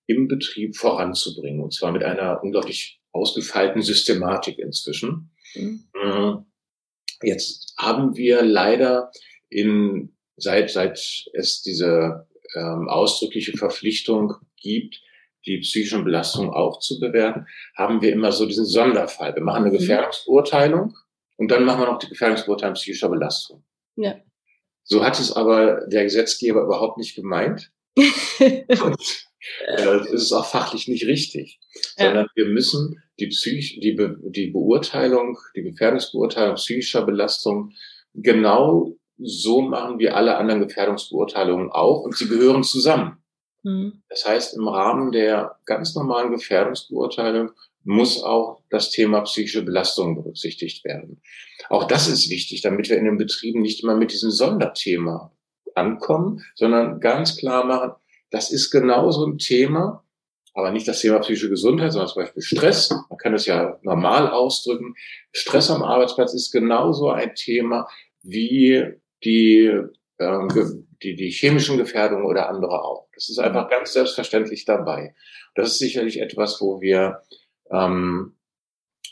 im 0.07 0.29
Betrieb 0.29 0.77
voranzubringen. 0.77 1.62
Und 1.62 1.72
zwar 1.72 1.92
mit 1.92 2.05
einer 2.05 2.42
unglaublich 2.42 3.00
ausgefeilten 3.14 3.81
Systematik 3.81 4.59
inzwischen. 4.59 5.31
Mhm. 5.55 5.85
Äh, 5.94 6.35
jetzt 7.22 7.74
haben 7.79 8.16
wir 8.16 8.42
leider 8.42 9.11
in, 9.48 10.14
seit, 10.37 10.70
seit 10.70 10.98
es 11.33 11.62
diese 11.62 12.27
ähm, 12.55 12.88
ausdrückliche 12.88 13.57
Verpflichtung 13.57 14.35
gibt, 14.57 15.00
die 15.46 15.59
psychischen 15.59 16.05
Belastungen 16.05 16.50
auch 16.50 16.81
zu 16.81 16.98
bewerten, 16.98 17.46
haben 17.77 18.03
wir 18.03 18.12
immer 18.12 18.33
so 18.33 18.46
diesen 18.46 18.64
Sonderfall. 18.64 19.35
Wir 19.35 19.42
machen 19.42 19.64
eine 19.64 19.72
mhm. 19.72 19.79
Gefährdungsbeurteilung 19.79 20.96
und 21.37 21.50
dann 21.50 21.64
machen 21.64 21.81
wir 21.83 21.87
noch 21.87 21.98
die 21.98 22.09
Gefährdungsbeurteilung 22.09 22.74
psychischer 22.74 23.09
Belastung. 23.09 23.64
Ja. 23.96 24.16
So 24.83 25.05
hat 25.05 25.18
es 25.18 25.33
aber 25.33 25.87
der 25.87 26.05
Gesetzgeber 26.05 26.62
überhaupt 26.62 26.98
nicht 26.98 27.14
gemeint. 27.14 27.70
und 27.96 29.29
das 29.66 30.11
ist 30.11 30.33
auch 30.33 30.46
fachlich 30.46 30.88
nicht 30.88 31.07
richtig, 31.07 31.61
ja. 31.96 32.07
sondern 32.07 32.26
wir 32.35 32.46
müssen 32.46 33.02
die, 33.18 33.28
Psych 33.28 33.78
die, 33.80 33.92
Be 33.92 34.16
die 34.22 34.48
Beurteilung, 34.48 35.38
die 35.54 35.62
Gefährdungsbeurteilung 35.62 36.57
psychischer 36.57 37.04
Belastung 37.04 37.72
genau 38.14 38.96
so 39.18 39.62
machen 39.62 39.98
wie 39.98 40.09
alle 40.09 40.37
anderen 40.37 40.66
Gefährdungsbeurteilungen 40.66 41.70
auch 41.70 42.00
und 42.00 42.16
sie 42.16 42.28
gehören 42.28 42.64
zusammen. 42.64 43.18
Mhm. 43.62 44.02
Das 44.09 44.26
heißt, 44.26 44.57
im 44.57 44.68
Rahmen 44.68 45.12
der 45.12 45.59
ganz 45.66 45.94
normalen 45.94 46.33
Gefährdungsbeurteilung 46.33 47.50
muss 47.85 48.22
auch 48.22 48.62
das 48.70 48.90
Thema 48.90 49.20
psychische 49.22 49.62
Belastung 49.62 50.16
berücksichtigt 50.16 50.85
werden. 50.85 51.20
Auch 51.68 51.85
das 51.85 52.09
ist 52.09 52.30
wichtig, 52.30 52.62
damit 52.62 52.88
wir 52.88 52.96
in 52.96 53.04
den 53.04 53.18
Betrieben 53.18 53.61
nicht 53.61 53.83
immer 53.83 53.94
mit 53.94 54.12
diesem 54.12 54.30
Sonderthema 54.30 55.33
ankommen, 55.74 56.42
sondern 56.54 57.00
ganz 57.00 57.37
klar 57.37 57.64
machen, 57.64 57.92
das 58.35 58.51
ist 58.51 58.70
genauso 58.70 59.25
ein 59.27 59.38
Thema 59.38 60.05
aber 60.55 60.70
nicht 60.70 60.87
das 60.87 61.01
Thema 61.01 61.18
psychische 61.18 61.51
Gesundheit, 61.51 61.92
sondern 61.92 62.09
zum 62.09 62.23
Beispiel 62.23 62.42
Stress. 62.42 62.90
Man 62.90 63.18
kann 63.18 63.35
es 63.35 63.44
ja 63.44 63.79
normal 63.83 64.31
ausdrücken. 64.31 64.94
Stress 65.33 65.68
am 65.70 65.83
Arbeitsplatz 65.83 66.33
ist 66.33 66.53
genauso 66.53 67.11
ein 67.11 67.35
Thema 67.35 67.88
wie 68.23 68.85
die, 69.25 69.66
äh, 70.18 70.49
die, 71.03 71.16
die 71.16 71.31
chemischen 71.31 71.77
Gefährdungen 71.77 72.25
oder 72.25 72.49
andere 72.49 72.85
auch. 72.85 73.09
Das 73.14 73.29
ist 73.29 73.38
einfach 73.38 73.68
ganz 73.68 73.92
selbstverständlich 73.92 74.64
dabei. 74.64 75.14
Das 75.57 75.73
ist 75.73 75.79
sicherlich 75.81 76.20
etwas, 76.20 76.61
wo 76.61 76.81
wir 76.81 77.23
ähm, 77.70 78.37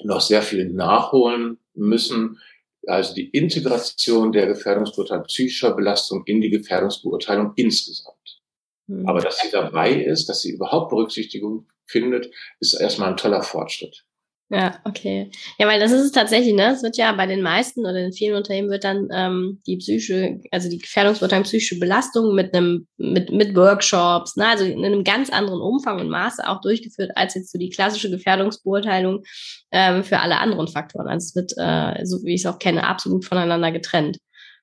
noch 0.05 0.21
sehr 0.21 0.43
viel 0.43 0.71
nachholen 0.73 1.59
müssen. 1.75 2.39
Also 2.87 3.15
die 3.15 3.29
Integration 3.31 4.31
der 4.31 4.47
Gefährdungsbeurteilung 4.47 5.25
psychischer 5.25 5.75
Belastung 5.75 6.23
in 6.27 6.41
die 6.41 6.51
Gefährdungsbeurteilung 6.51 7.53
insgesamt. 7.57 8.42
Mhm. 8.87 9.09
Aber 9.09 9.21
dass 9.21 9.39
sie 9.41 9.51
dabei 9.51 9.93
ist, 9.93 10.29
dass 10.29 10.43
sie 10.43 10.53
überhaupt 10.53 10.91
Berücksichtigung 10.91 11.69
findet, 11.87 12.31
ist 12.61 12.75
erstmal 12.75 13.11
ein 13.11 13.17
toller 13.17 13.43
Fortschritt. 13.43 14.05
Ja, 14.53 14.79
okay. 14.85 15.31
Ja, 15.59 15.67
weil 15.67 15.81
das 15.81 15.93
ist 15.93 16.03
es 16.03 16.13
tatsächlich, 16.13 16.53
ne? 16.53 16.73
Es 16.73 16.83
wird 16.83 16.99
ja 16.99 17.11
bei 17.13 17.25
den 17.25 17.41
meisten 17.41 17.87
oder 17.87 17.97
in 17.97 18.13
vielen 18.13 18.37
Unternehmen 18.37 18.69
wird 18.69 18.85
dann 18.85 19.09
ähm, 19.11 19.63
die 19.67 19.79
psychische, 19.79 20.41
also 20.51 20.69
die 20.69 20.77
Gefährdungsbeurteilung 20.77 21.45
psychische 21.45 21.79
Belastung 21.79 22.35
mit 22.35 22.55
einem, 22.55 22.87
mit, 22.99 23.33
mit 23.33 23.57
Workshops, 23.57 24.37
ne? 24.37 24.47
also 24.47 24.67
in 24.67 24.85
einem 24.85 25.05
ganz 25.05 25.31
anderen 25.31 25.63
Umfang 25.63 26.01
und 26.01 26.11
Maße 26.11 26.47
auch 26.47 26.61
durchgeführt 26.61 27.13
als 27.15 27.35
jetzt 27.35 27.51
so 27.51 27.59
die 27.59 27.71
klassische 27.71 28.11
Gefährdungsbeurteilung 28.11 29.23
ähm, 29.71 30.05
für 30.05 30.19
alle 30.19 30.37
anderen 30.37 30.69
Faktoren. 30.69 31.09
Also 31.09 31.25
es 31.29 31.35
wird, 31.35 31.53
äh, 31.57 32.05
so 32.05 32.23
wie 32.23 32.35
ich 32.35 32.45
es 32.45 32.47
auch 32.47 32.59
kenne, 32.59 32.87
absolut 32.87 33.25
voneinander 33.25 33.73
getrennt. 33.73 34.19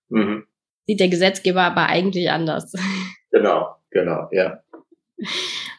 Mhm. 0.09 0.45
Sieht 0.85 0.99
der 0.99 1.09
Gesetzgeber 1.09 1.63
aber 1.63 1.87
eigentlich 1.87 2.29
anders. 2.29 2.73
Genau, 3.31 3.75
genau, 3.91 4.27
ja. 4.31 4.61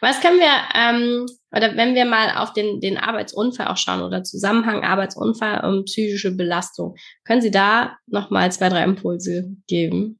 Was 0.00 0.20
können 0.20 0.38
wir, 0.38 0.52
ähm, 0.74 1.26
oder 1.50 1.76
wenn 1.76 1.94
wir 1.94 2.04
mal 2.04 2.36
auf 2.36 2.52
den, 2.52 2.80
den 2.80 2.98
Arbeitsunfall 2.98 3.68
auch 3.68 3.76
schauen 3.76 4.02
oder 4.02 4.22
Zusammenhang 4.22 4.82
Arbeitsunfall 4.82 5.64
und 5.64 5.86
psychische 5.86 6.32
Belastung, 6.32 6.94
können 7.24 7.40
Sie 7.40 7.50
da 7.50 7.96
nochmal 8.06 8.52
zwei, 8.52 8.68
drei 8.68 8.84
Impulse 8.84 9.56
geben? 9.66 10.18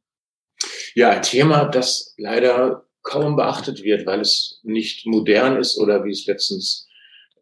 Ja, 0.94 1.10
ein 1.10 1.22
Thema, 1.22 1.66
das 1.66 2.14
leider 2.16 2.86
kaum 3.02 3.36
beachtet 3.36 3.82
wird, 3.82 4.06
weil 4.06 4.20
es 4.20 4.60
nicht 4.62 5.06
modern 5.06 5.56
ist 5.56 5.78
oder 5.78 6.04
wie 6.04 6.10
es 6.10 6.26
letztens 6.26 6.88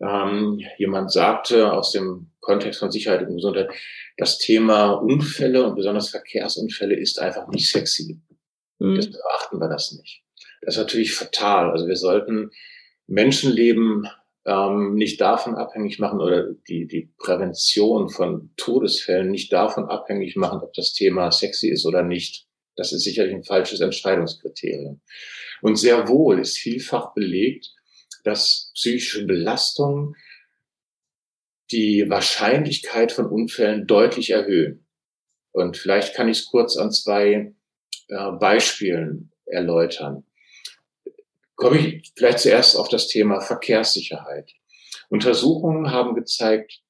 ähm, 0.00 0.61
jemand 0.78 1.11
sagte 1.11 1.72
aus 1.72 1.92
dem 1.92 2.30
Kontext 2.40 2.78
von 2.78 2.92
Sicherheit 2.92 3.26
und 3.26 3.37
Gesundheit, 3.37 3.70
das 4.16 4.38
Thema 4.38 4.92
Unfälle 4.92 5.64
und 5.64 5.74
besonders 5.74 6.11
Verkehrsunfälle 6.11 6.94
ist 6.94 7.18
einfach 7.18 7.48
nicht 7.48 7.70
sexy. 7.70 8.20
Mhm. 8.78 8.94
Deshalb 8.94 9.14
beachten 9.14 9.61
wir 9.61 9.68
das 9.68 9.92
nicht. 9.92 10.22
Das 10.62 10.74
ist 10.74 10.80
natürlich 10.80 11.14
fatal. 11.14 11.70
Also 11.70 11.86
wir 11.86 11.96
sollten 11.96 12.50
Menschenleben 13.06 14.08
ähm, 14.46 14.94
nicht 14.94 15.20
davon 15.20 15.54
abhängig 15.54 15.98
machen 15.98 16.20
oder 16.20 16.52
die, 16.68 16.86
die 16.86 17.12
Prävention 17.18 18.08
von 18.08 18.50
Todesfällen 18.56 19.30
nicht 19.30 19.52
davon 19.52 19.84
abhängig 19.84 20.36
machen, 20.36 20.60
ob 20.60 20.72
das 20.74 20.92
Thema 20.92 21.30
sexy 21.30 21.68
ist 21.68 21.84
oder 21.84 22.02
nicht. 22.02 22.46
Das 22.76 22.92
ist 22.92 23.02
sicherlich 23.02 23.34
ein 23.34 23.44
falsches 23.44 23.80
Entscheidungskriterium. 23.80 25.00
Und 25.62 25.76
sehr 25.76 26.08
wohl 26.08 26.38
ist 26.38 26.58
vielfach 26.58 27.12
belegt, 27.12 27.74
dass 28.24 28.70
psychische 28.74 29.26
Belastungen 29.26 30.14
die 31.70 32.08
Wahrscheinlichkeit 32.08 33.12
von 33.12 33.26
Unfällen 33.26 33.86
deutlich 33.86 34.30
erhöhen. 34.30 34.86
Und 35.52 35.76
vielleicht 35.76 36.14
kann 36.14 36.28
ich 36.28 36.38
es 36.38 36.46
kurz 36.46 36.76
an 36.76 36.92
zwei 36.92 37.54
äh, 38.08 38.32
Beispielen 38.38 39.32
erläutern 39.44 40.24
komme 41.58 41.78
ich 41.78 42.12
vielleicht 42.16 42.38
zuerst 42.38 42.76
auf 42.76 42.88
das 42.88 43.08
Thema 43.08 43.40
Verkehrssicherheit. 43.40 44.50
Untersuchungen 45.10 45.90
haben 45.90 46.14
gezeigt, 46.14 46.80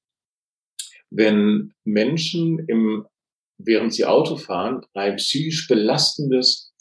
wenn 1.11 1.75
Menschen 1.85 2.59
im, 2.69 3.07
während 3.57 3.95
sie 3.95 4.05
Auto 4.05 4.37
fahren, 4.37 4.83
ein 4.93 5.17
psychisch 5.17 5.69
belastendes 5.69 6.75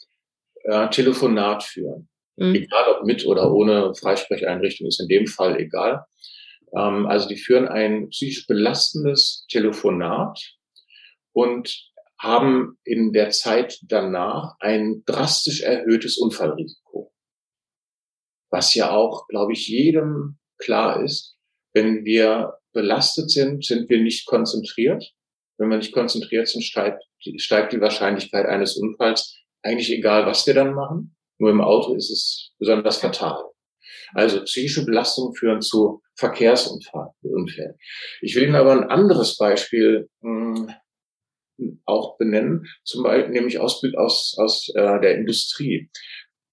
äh, 0.63 0.89
Telefonat 0.89 1.63
führen, 1.63 2.09
mhm. 2.35 2.55
egal 2.55 2.91
ob 2.91 3.05
mit 3.05 3.25
oder 3.25 3.53
ohne 3.53 3.95
Freisprecheinrichtung, 3.95 4.87
ist 4.87 4.99
in 4.99 5.07
dem 5.07 5.25
Fall 5.25 5.57
egal. 5.57 6.05
Ähm, 6.77 7.07
also 7.07 7.29
die 7.29 7.37
führen 7.37 7.69
ein 7.69 8.09
psychisch 8.09 8.47
belastendes 8.47 9.45
Telefonat 9.49 10.37
und 11.31 11.73
haben 12.19 12.77
in 12.83 13.13
der 13.13 13.29
Zeit 13.29 13.79
danach 13.83 14.55
ein 14.59 15.03
drastisch 15.05 15.61
erhöhtes 15.61 16.17
Unfallrisiko 16.17 17.13
was 18.49 18.73
ja 18.73 18.91
auch, 18.91 19.27
glaube 19.27 19.53
ich, 19.53 19.67
jedem 19.67 20.37
klar 20.57 21.03
ist. 21.03 21.37
Wenn 21.73 22.05
wir 22.05 22.53
belastet 22.73 23.29
sind, 23.29 23.63
sind 23.65 23.89
wir 23.89 24.01
nicht 24.01 24.25
konzentriert. 24.27 25.03
Wenn 25.57 25.69
wir 25.69 25.77
nicht 25.77 25.93
konzentriert 25.93 26.47
sind, 26.47 26.63
steigt, 26.63 27.03
steigt 27.37 27.73
die 27.73 27.81
Wahrscheinlichkeit 27.81 28.45
eines 28.45 28.77
Unfalls. 28.77 29.35
Eigentlich 29.63 29.91
egal, 29.91 30.25
was 30.25 30.45
wir 30.45 30.53
dann 30.53 30.73
machen. 30.73 31.15
Nur 31.39 31.51
im 31.51 31.61
Auto 31.61 31.95
ist 31.95 32.09
es 32.09 32.51
besonders 32.57 32.97
fatal. 32.97 33.43
Also 34.13 34.43
psychische 34.43 34.85
Belastungen 34.85 35.35
führen 35.35 35.61
zu 35.61 36.01
Verkehrsunfällen. 36.15 37.75
Ich 38.21 38.35
will 38.35 38.43
Ihnen 38.43 38.55
aber 38.55 38.71
ein 38.71 38.89
anderes 38.89 39.37
Beispiel 39.37 40.09
mh, 40.21 40.73
hm, 41.57 41.81
auch 41.85 42.17
benennen, 42.17 42.67
zum 42.83 43.03
Beispiel 43.03 43.33
nämlich 43.33 43.59
aus, 43.59 43.83
aus, 43.97 44.35
aus 44.37 44.69
äh, 44.75 44.99
der 45.01 45.15
Industrie. 45.15 45.89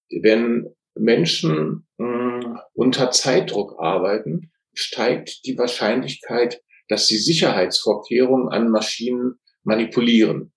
Wenn 0.09 0.67
Menschen 0.95 1.87
mh, 1.97 2.61
unter 2.73 3.11
Zeitdruck 3.11 3.75
arbeiten, 3.79 4.51
steigt 4.73 5.45
die 5.45 5.57
Wahrscheinlichkeit, 5.57 6.61
dass 6.87 7.07
sie 7.07 7.17
Sicherheitsvorkehrungen 7.17 8.49
an 8.49 8.69
Maschinen 8.69 9.39
manipulieren. 9.63 10.53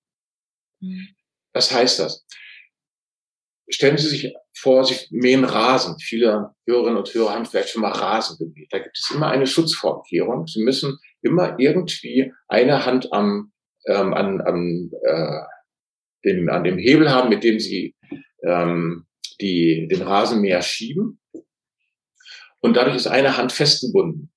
Mhm. 0.81 1.09
Was 1.53 1.73
heißt 1.73 2.01
das? 2.01 2.27
Stellen 3.71 3.99
Sie 3.99 4.09
sich 4.09 4.35
vor, 4.57 4.85
Sie 4.85 4.97
mähen 5.11 5.45
Rasen. 5.45 5.99
Viele 5.99 6.55
Hörerinnen 6.67 6.99
und 6.99 7.13
Hörer 7.13 7.35
haben 7.35 7.45
vielleicht 7.45 7.71
schon 7.71 7.83
mal 7.83 7.93
Rasen 7.93 8.39
gemäht. 8.39 8.73
Da 8.73 8.79
gibt 8.79 8.99
es 8.99 9.11
immer 9.15 9.29
eine 9.29 9.47
Schutzvorkehrung. 9.47 10.47
Sie 10.47 10.63
müssen 10.63 10.99
immer 11.21 11.59
irgendwie 11.59 12.33
eine 12.49 12.87
Hand 12.87 13.13
am, 13.13 13.53
ähm, 13.87 14.15
an, 14.15 14.41
an, 14.41 14.91
äh, 15.03 15.41
dem, 16.25 16.49
an 16.49 16.65
dem 16.65 16.79
Hebel 16.79 17.11
haben, 17.11 17.29
mit 17.29 17.45
dem 17.45 17.61
Sie 17.61 17.95
ähm, 18.43 19.07
die, 19.41 19.89
den 19.89 20.03
Rasenmäher 20.03 20.63
schieben. 20.63 21.21
Und 22.61 22.75
dadurch 22.75 22.97
ist 22.97 23.07
eine 23.07 23.37
Hand 23.37 23.53
festgebunden. 23.53 24.33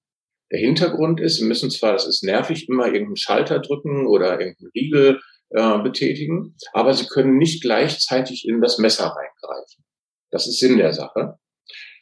Der 0.51 0.59
Hintergrund 0.59 1.19
ist, 1.19 1.37
Sie 1.37 1.45
müssen 1.45 1.71
zwar, 1.71 1.93
das 1.93 2.05
ist 2.05 2.23
nervig, 2.23 2.67
immer 2.67 2.85
irgendeinen 2.87 3.15
Schalter 3.15 3.59
drücken 3.59 4.05
oder 4.05 4.39
irgendeinen 4.39 4.71
Riegel 4.75 5.21
äh, 5.49 5.79
betätigen, 5.79 6.55
aber 6.73 6.93
Sie 6.93 7.07
können 7.07 7.37
nicht 7.37 7.61
gleichzeitig 7.61 8.47
in 8.47 8.61
das 8.61 8.77
Messer 8.77 9.05
reingreifen. 9.05 9.85
Das 10.29 10.47
ist 10.47 10.59
Sinn 10.59 10.77
der 10.77 10.93
Sache. 10.93 11.37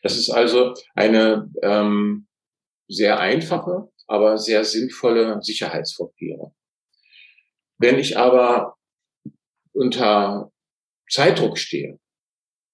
Das 0.02 0.18
ist 0.18 0.30
also 0.30 0.74
eine 0.96 1.50
ähm, 1.62 2.28
sehr 2.88 3.20
einfache, 3.20 3.90
aber 4.08 4.38
sehr 4.38 4.64
sinnvolle 4.66 5.42
Sicherheitsvorkehrung. 5.42 6.56
Wenn 7.78 8.00
ich 8.00 8.18
aber 8.18 8.76
unter 9.74 10.52
Zeitdruck 11.10 11.58
stehe, 11.58 12.00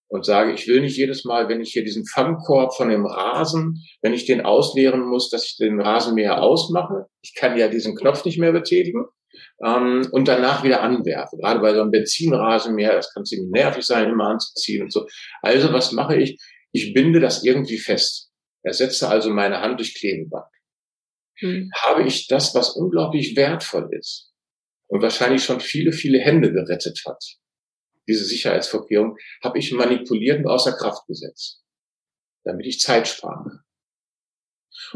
und 0.07 0.25
sage, 0.25 0.53
ich 0.53 0.67
will 0.67 0.81
nicht 0.81 0.97
jedes 0.97 1.25
Mal, 1.25 1.49
wenn 1.49 1.61
ich 1.61 1.73
hier 1.73 1.83
diesen 1.83 2.05
Fangkorb 2.05 2.75
von 2.75 2.89
dem 2.89 3.05
Rasen, 3.05 3.83
wenn 4.01 4.13
ich 4.13 4.25
den 4.25 4.41
ausleeren 4.41 5.01
muss, 5.01 5.29
dass 5.29 5.45
ich 5.45 5.57
den 5.57 5.81
Rasenmäher 5.81 6.41
ausmache. 6.41 7.07
Ich 7.21 7.33
kann 7.35 7.57
ja 7.57 7.67
diesen 7.67 7.95
Knopf 7.95 8.23
nicht 8.25 8.39
mehr 8.39 8.51
betätigen 8.51 9.05
ähm, 9.63 10.07
und 10.11 10.27
danach 10.27 10.63
wieder 10.63 10.81
anwerfe. 10.81 11.37
Gerade 11.37 11.59
bei 11.59 11.73
so 11.73 11.81
einem 11.81 11.91
Benzinrasenmäher, 11.91 12.93
das 12.93 13.13
kann 13.13 13.25
ziemlich 13.25 13.49
nervig 13.51 13.85
sein, 13.85 14.09
immer 14.09 14.29
anzuziehen 14.29 14.83
und 14.83 14.93
so. 14.93 15.07
Also 15.41 15.73
was 15.73 15.91
mache 15.91 16.17
ich? 16.17 16.39
Ich 16.71 16.93
binde 16.93 17.19
das 17.19 17.43
irgendwie 17.43 17.77
fest. 17.77 18.31
Ersetze 18.63 19.07
also 19.07 19.29
meine 19.29 19.61
Hand 19.61 19.79
durch 19.79 19.95
Klebeband. 19.95 20.45
Hm. 21.39 21.69
Habe 21.83 22.03
ich 22.03 22.27
das, 22.27 22.55
was 22.55 22.75
unglaublich 22.75 23.35
wertvoll 23.35 23.89
ist 23.91 24.31
und 24.87 25.01
wahrscheinlich 25.01 25.43
schon 25.43 25.59
viele, 25.59 25.91
viele 25.91 26.19
Hände 26.19 26.51
gerettet 26.51 27.01
hat, 27.05 27.23
diese 28.07 28.25
Sicherheitsvorkehrung, 28.25 29.17
habe 29.43 29.59
ich 29.59 29.71
manipuliert 29.71 30.39
und 30.39 30.47
außer 30.47 30.73
Kraft 30.73 31.07
gesetzt, 31.07 31.63
damit 32.43 32.65
ich 32.65 32.79
Zeit 32.79 33.07
spare. 33.07 33.65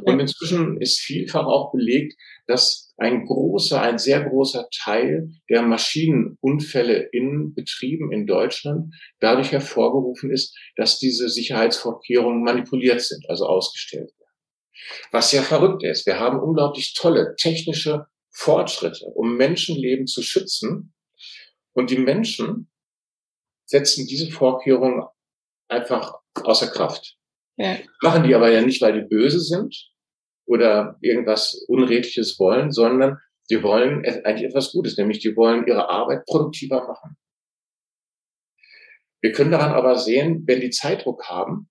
Und 0.01 0.19
inzwischen 0.19 0.79
ist 0.81 0.99
vielfach 0.99 1.45
auch 1.45 1.71
belegt, 1.71 2.15
dass 2.47 2.93
ein 2.97 3.25
großer, 3.25 3.81
ein 3.81 3.97
sehr 3.97 4.23
großer 4.23 4.67
Teil 4.75 5.29
der 5.49 5.61
Maschinenunfälle 5.61 7.09
in 7.11 7.53
Betrieben 7.53 8.11
in 8.11 8.27
Deutschland 8.27 8.93
dadurch 9.19 9.51
hervorgerufen 9.51 10.31
ist, 10.31 10.57
dass 10.75 10.99
diese 10.99 11.29
Sicherheitsvorkehrungen 11.29 12.43
manipuliert 12.43 13.01
sind, 13.01 13.29
also 13.29 13.45
ausgestellt 13.45 14.11
werden. 14.19 14.35
Was 15.11 15.31
ja 15.31 15.41
verrückt 15.41 15.83
ist. 15.83 16.05
Wir 16.05 16.19
haben 16.19 16.39
unglaublich 16.39 16.93
tolle 16.93 17.35
technische 17.37 18.05
Fortschritte, 18.31 19.05
um 19.05 19.35
Menschenleben 19.35 20.07
zu 20.07 20.21
schützen. 20.21 20.93
Und 21.73 21.91
die 21.91 21.97
Menschen 21.97 22.68
setzen 23.69 24.07
diese 24.07 24.31
Vorkehrungen 24.31 25.03
einfach 25.69 26.15
außer 26.33 26.67
Kraft. 26.67 27.17
Ja. 27.57 27.77
Machen 28.01 28.23
die 28.23 28.33
aber 28.33 28.51
ja 28.51 28.61
nicht, 28.61 28.81
weil 28.81 28.93
die 28.93 29.07
böse 29.07 29.39
sind 29.39 29.91
oder 30.47 30.97
irgendwas 31.01 31.53
Unredliches 31.67 32.39
wollen, 32.39 32.71
sondern 32.71 33.19
die 33.49 33.61
wollen 33.61 34.05
eigentlich 34.25 34.49
etwas 34.49 34.71
Gutes, 34.71 34.97
nämlich 34.97 35.19
die 35.19 35.35
wollen 35.35 35.67
ihre 35.67 35.87
Arbeit 35.89 36.25
produktiver 36.25 36.87
machen. 36.87 37.17
Wir 39.21 39.33
können 39.33 39.51
daran 39.51 39.73
aber 39.73 39.97
sehen, 39.97 40.43
wenn 40.47 40.61
die 40.61 40.69
Zeitdruck 40.69 41.25
haben, 41.29 41.69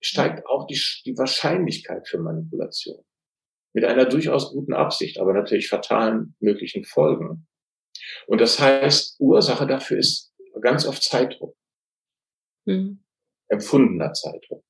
steigt 0.00 0.46
auch 0.46 0.66
die, 0.66 0.80
die 1.04 1.16
Wahrscheinlichkeit 1.16 2.08
für 2.08 2.18
Manipulation. 2.18 3.04
Mit 3.72 3.84
einer 3.84 4.06
durchaus 4.06 4.52
guten 4.52 4.72
Absicht, 4.72 5.20
aber 5.20 5.32
natürlich 5.32 5.68
fatalen 5.68 6.36
möglichen 6.40 6.84
Folgen. 6.84 7.46
Und 8.26 8.40
das 8.40 8.58
heißt, 8.58 9.20
Ursache 9.20 9.66
dafür 9.66 9.98
ist 9.98 10.33
ganz 10.60 10.86
oft 10.86 11.02
Zeitdruck. 11.02 11.56
Mhm. 12.64 13.02
Empfundener 13.48 14.12
Zeitdruck. 14.12 14.64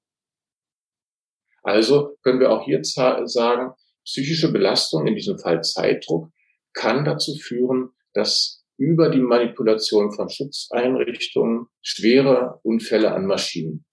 Also 1.62 2.16
können 2.22 2.40
wir 2.40 2.50
auch 2.50 2.64
hier 2.64 2.80
sagen, 2.82 3.72
psychische 4.04 4.52
Belastung, 4.52 5.06
in 5.06 5.14
diesem 5.14 5.38
Fall 5.38 5.62
Zeitdruck, 5.62 6.30
kann 6.74 7.04
dazu 7.04 7.34
führen, 7.36 7.90
dass 8.12 8.64
über 8.76 9.08
die 9.08 9.20
Manipulation 9.20 10.12
von 10.12 10.28
Schutzeinrichtungen 10.28 11.66
schwere 11.80 12.60
Unfälle 12.62 13.12
an 13.12 13.26
Maschinen 13.26 13.84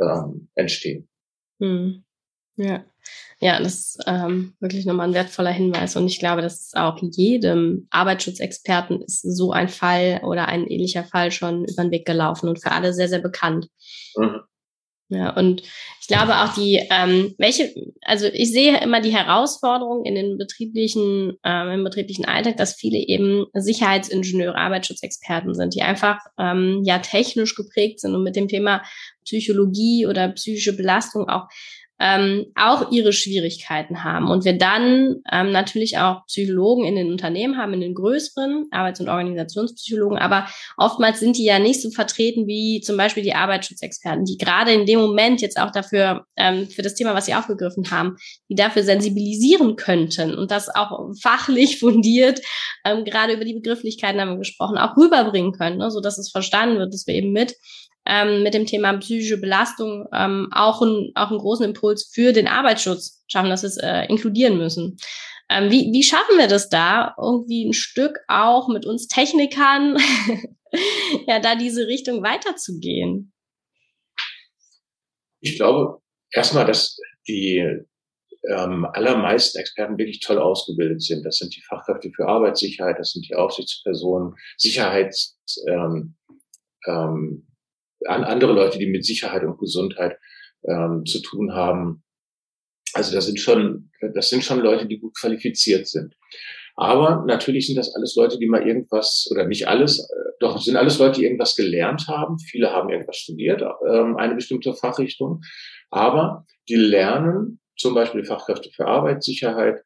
ähm, 0.00 0.50
entstehen. 0.54 1.08
Hm. 1.60 2.04
Ja. 2.56 2.84
Ja, 3.40 3.58
das 3.60 3.74
ist 3.74 3.98
ähm, 4.06 4.54
wirklich 4.58 4.84
nochmal 4.84 5.08
ein 5.08 5.14
wertvoller 5.14 5.52
Hinweis. 5.52 5.94
Und 5.94 6.08
ich 6.08 6.18
glaube, 6.18 6.42
dass 6.42 6.72
auch 6.74 6.98
jedem 7.00 7.86
Arbeitsschutzexperten 7.90 9.02
ist 9.02 9.22
so 9.22 9.52
ein 9.52 9.68
Fall 9.68 10.20
oder 10.24 10.48
ein 10.48 10.66
ähnlicher 10.66 11.04
Fall 11.04 11.30
schon 11.30 11.64
über 11.64 11.82
den 11.84 11.92
Weg 11.92 12.04
gelaufen 12.04 12.48
und 12.48 12.60
für 12.60 12.72
alle 12.72 12.92
sehr, 12.92 13.08
sehr 13.08 13.20
bekannt. 13.20 13.68
Mhm. 14.16 14.40
Ja, 15.10 15.34
und 15.34 15.62
ich 16.02 16.06
glaube 16.06 16.36
auch 16.36 16.52
die, 16.52 16.82
ähm, 16.90 17.34
welche, 17.38 17.72
also 18.02 18.26
ich 18.26 18.52
sehe 18.52 18.78
immer 18.82 19.00
die 19.00 19.14
Herausforderung 19.16 20.04
in 20.04 20.14
den 20.14 20.36
betrieblichen, 20.36 21.38
ähm, 21.44 21.70
im 21.70 21.84
betrieblichen 21.84 22.26
Alltag, 22.26 22.58
dass 22.58 22.74
viele 22.74 22.98
eben 22.98 23.46
Sicherheitsingenieure, 23.54 24.56
Arbeitsschutzexperten 24.56 25.54
sind, 25.54 25.74
die 25.74 25.80
einfach 25.80 26.18
ähm, 26.38 26.82
ja 26.84 26.98
technisch 26.98 27.54
geprägt 27.54 28.00
sind 28.00 28.14
und 28.14 28.22
mit 28.22 28.36
dem 28.36 28.48
Thema 28.48 28.82
Psychologie 29.24 30.06
oder 30.06 30.28
psychische 30.28 30.76
Belastung 30.76 31.26
auch 31.28 31.46
ähm, 32.00 32.46
auch 32.54 32.92
ihre 32.92 33.12
Schwierigkeiten 33.12 34.04
haben. 34.04 34.28
Und 34.28 34.44
wir 34.44 34.56
dann 34.56 35.16
ähm, 35.30 35.50
natürlich 35.50 35.98
auch 35.98 36.24
Psychologen 36.26 36.84
in 36.84 36.94
den 36.94 37.10
Unternehmen 37.10 37.56
haben, 37.56 37.74
in 37.74 37.80
den 37.80 37.94
größeren 37.94 38.66
Arbeits- 38.70 39.00
und 39.00 39.08
Organisationspsychologen, 39.08 40.18
aber 40.18 40.46
oftmals 40.76 41.18
sind 41.20 41.36
die 41.36 41.44
ja 41.44 41.58
nicht 41.58 41.82
so 41.82 41.90
vertreten 41.90 42.46
wie 42.46 42.80
zum 42.80 42.96
Beispiel 42.96 43.22
die 43.22 43.34
Arbeitsschutzexperten, 43.34 44.24
die 44.24 44.38
gerade 44.38 44.72
in 44.72 44.86
dem 44.86 45.00
Moment 45.00 45.40
jetzt 45.40 45.58
auch 45.58 45.72
dafür, 45.72 46.24
ähm, 46.36 46.68
für 46.68 46.82
das 46.82 46.94
Thema, 46.94 47.14
was 47.14 47.26
sie 47.26 47.34
aufgegriffen 47.34 47.90
haben, 47.90 48.16
die 48.48 48.54
dafür 48.54 48.84
sensibilisieren 48.84 49.76
könnten 49.76 50.34
und 50.36 50.50
das 50.50 50.68
auch 50.68 51.10
fachlich 51.20 51.78
fundiert, 51.80 52.40
ähm, 52.84 53.04
gerade 53.04 53.32
über 53.32 53.44
die 53.44 53.54
Begrifflichkeiten 53.54 54.20
haben 54.20 54.30
wir 54.30 54.38
gesprochen, 54.38 54.78
auch 54.78 54.96
rüberbringen 54.96 55.52
können, 55.52 55.78
ne, 55.78 55.90
so 55.90 56.00
dass 56.00 56.18
es 56.18 56.30
verstanden 56.30 56.78
wird, 56.78 56.94
dass 56.94 57.06
wir 57.06 57.14
eben 57.14 57.32
mit 57.32 57.54
ähm, 58.08 58.42
mit 58.42 58.54
dem 58.54 58.66
Thema 58.66 58.96
psychische 58.96 59.38
Belastung 59.38 60.06
ähm, 60.12 60.48
auch, 60.50 60.80
ein, 60.80 61.12
auch 61.14 61.30
einen 61.30 61.38
großen 61.38 61.64
Impuls 61.64 62.10
für 62.12 62.32
den 62.32 62.48
Arbeitsschutz 62.48 63.22
schaffen, 63.28 63.50
dass 63.50 63.62
wir 63.62 63.68
es 63.68 63.76
äh, 63.76 64.06
inkludieren 64.08 64.56
müssen. 64.56 64.96
Ähm, 65.50 65.70
wie, 65.70 65.92
wie 65.92 66.02
schaffen 66.02 66.38
wir 66.38 66.48
das 66.48 66.68
da, 66.70 67.14
irgendwie 67.18 67.66
ein 67.66 67.74
Stück 67.74 68.18
auch 68.26 68.68
mit 68.68 68.86
uns 68.86 69.06
Technikern, 69.08 69.98
ja, 71.26 71.38
da 71.38 71.54
diese 71.54 71.86
Richtung 71.86 72.22
weiterzugehen? 72.22 73.32
Ich 75.40 75.56
glaube 75.56 76.00
erstmal, 76.30 76.66
dass 76.66 76.98
die 77.28 77.84
ähm, 78.48 78.86
allermeisten 78.86 79.58
Experten 79.58 79.98
wirklich 79.98 80.20
toll 80.20 80.38
ausgebildet 80.38 81.02
sind. 81.02 81.24
Das 81.24 81.36
sind 81.36 81.54
die 81.54 81.62
Fachkräfte 81.62 82.10
für 82.14 82.26
Arbeitssicherheit, 82.26 82.98
das 82.98 83.12
sind 83.12 83.28
die 83.28 83.34
Aufsichtspersonen, 83.34 84.34
Sicherheits, 84.56 85.38
ähm, 85.66 86.16
ähm, 86.86 87.46
an 88.06 88.24
andere 88.24 88.52
Leute, 88.52 88.78
die 88.78 88.86
mit 88.86 89.04
Sicherheit 89.04 89.44
und 89.44 89.58
Gesundheit 89.58 90.18
ähm, 90.64 91.04
zu 91.04 91.20
tun 91.20 91.52
haben. 91.52 92.02
Also 92.94 93.14
das 93.14 93.26
sind 93.26 93.40
schon, 93.40 93.90
das 94.14 94.30
sind 94.30 94.44
schon 94.44 94.60
Leute, 94.60 94.86
die 94.86 94.98
gut 94.98 95.16
qualifiziert 95.18 95.86
sind. 95.86 96.14
Aber 96.76 97.24
natürlich 97.26 97.66
sind 97.66 97.76
das 97.76 97.94
alles 97.94 98.14
Leute, 98.16 98.38
die 98.38 98.46
mal 98.46 98.66
irgendwas, 98.66 99.28
oder 99.32 99.46
nicht 99.46 99.66
alles, 99.66 99.98
äh, 99.98 100.30
doch 100.40 100.60
sind 100.60 100.76
alles 100.76 100.98
Leute, 100.98 101.20
die 101.20 101.26
irgendwas 101.26 101.56
gelernt 101.56 102.06
haben. 102.06 102.38
Viele 102.38 102.70
haben 102.72 102.88
irgendwas 102.88 103.16
studiert, 103.16 103.62
ähm, 103.90 104.16
eine 104.16 104.36
bestimmte 104.36 104.74
Fachrichtung. 104.74 105.40
Aber 105.90 106.46
die 106.68 106.76
lernen 106.76 107.60
zum 107.76 107.94
Beispiel 107.94 108.24
Fachkräfte 108.24 108.70
für 108.70 108.86
Arbeitssicherheit, 108.86 109.82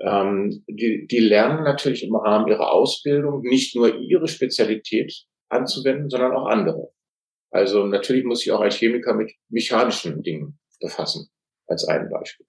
ähm, 0.00 0.64
die, 0.68 1.06
die 1.06 1.20
lernen 1.20 1.62
natürlich 1.62 2.02
im 2.02 2.16
Rahmen 2.16 2.48
ihrer 2.48 2.72
Ausbildung 2.72 3.42
nicht 3.42 3.76
nur 3.76 3.96
ihre 4.00 4.28
Spezialität 4.28 5.14
anzuwenden, 5.48 6.10
sondern 6.10 6.32
auch 6.32 6.46
andere. 6.46 6.90
Also 7.54 7.86
natürlich 7.86 8.24
muss 8.24 8.44
ich 8.44 8.50
auch 8.50 8.60
als 8.60 8.74
Chemiker 8.74 9.14
mit 9.14 9.32
mechanischen 9.48 10.24
Dingen 10.24 10.58
befassen, 10.80 11.30
als 11.68 11.86
ein 11.86 12.10
Beispiel. 12.10 12.46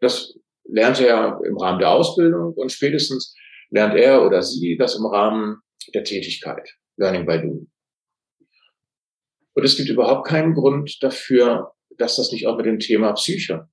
Das 0.00 0.38
lernt 0.64 1.00
er 1.00 1.38
im 1.44 1.58
Rahmen 1.58 1.78
der 1.78 1.90
Ausbildung 1.90 2.54
und 2.54 2.72
spätestens 2.72 3.36
lernt 3.68 3.94
er 3.94 4.24
oder 4.24 4.42
sie 4.42 4.78
das 4.78 4.96
im 4.96 5.04
Rahmen 5.04 5.60
der 5.92 6.02
Tätigkeit, 6.02 6.66
Learning 6.96 7.26
by 7.26 7.42
Doing. 7.42 7.70
Und 9.52 9.64
es 9.64 9.76
gibt 9.76 9.90
überhaupt 9.90 10.26
keinen 10.26 10.54
Grund 10.54 10.96
dafür, 11.02 11.74
dass 11.98 12.16
das 12.16 12.32
nicht 12.32 12.46
auch 12.46 12.56
mit 12.56 12.64
dem 12.64 12.78
Thema 12.78 13.12
Psyche 13.12 13.68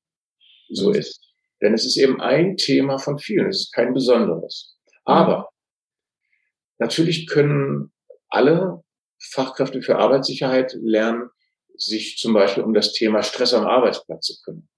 so 0.67 0.89
mhm. 0.89 0.95
ist. 0.95 1.21
Denn 1.61 1.73
es 1.73 1.85
ist 1.85 1.95
eben 1.95 2.19
ein 2.19 2.57
Thema 2.57 2.97
von 2.97 3.17
vielen, 3.17 3.47
es 3.47 3.61
ist 3.61 3.73
kein 3.73 3.93
besonderes. 3.93 4.75
Aber 5.05 5.47
natürlich 6.79 7.27
können 7.27 7.93
alle 8.27 8.83
Fachkräfte 9.31 9.81
für 9.81 9.97
Arbeitssicherheit 9.97 10.75
lernen, 10.81 11.29
sich 11.75 12.17
zum 12.17 12.33
Beispiel 12.33 12.63
um 12.63 12.73
das 12.73 12.93
Thema 12.93 13.21
Stress 13.21 13.53
am 13.53 13.65
Arbeitsplatz 13.65 14.27
zu 14.27 14.41
kümmern. 14.43 14.69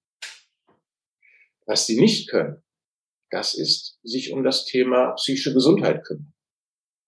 Was 1.65 1.85
sie 1.85 1.99
nicht 1.99 2.29
können, 2.29 2.63
das 3.29 3.53
ist 3.53 3.99
sich 4.03 4.31
um 4.31 4.43
das 4.43 4.65
Thema 4.65 5.11
psychische 5.13 5.53
Gesundheit 5.53 6.03
kümmern. 6.05 6.33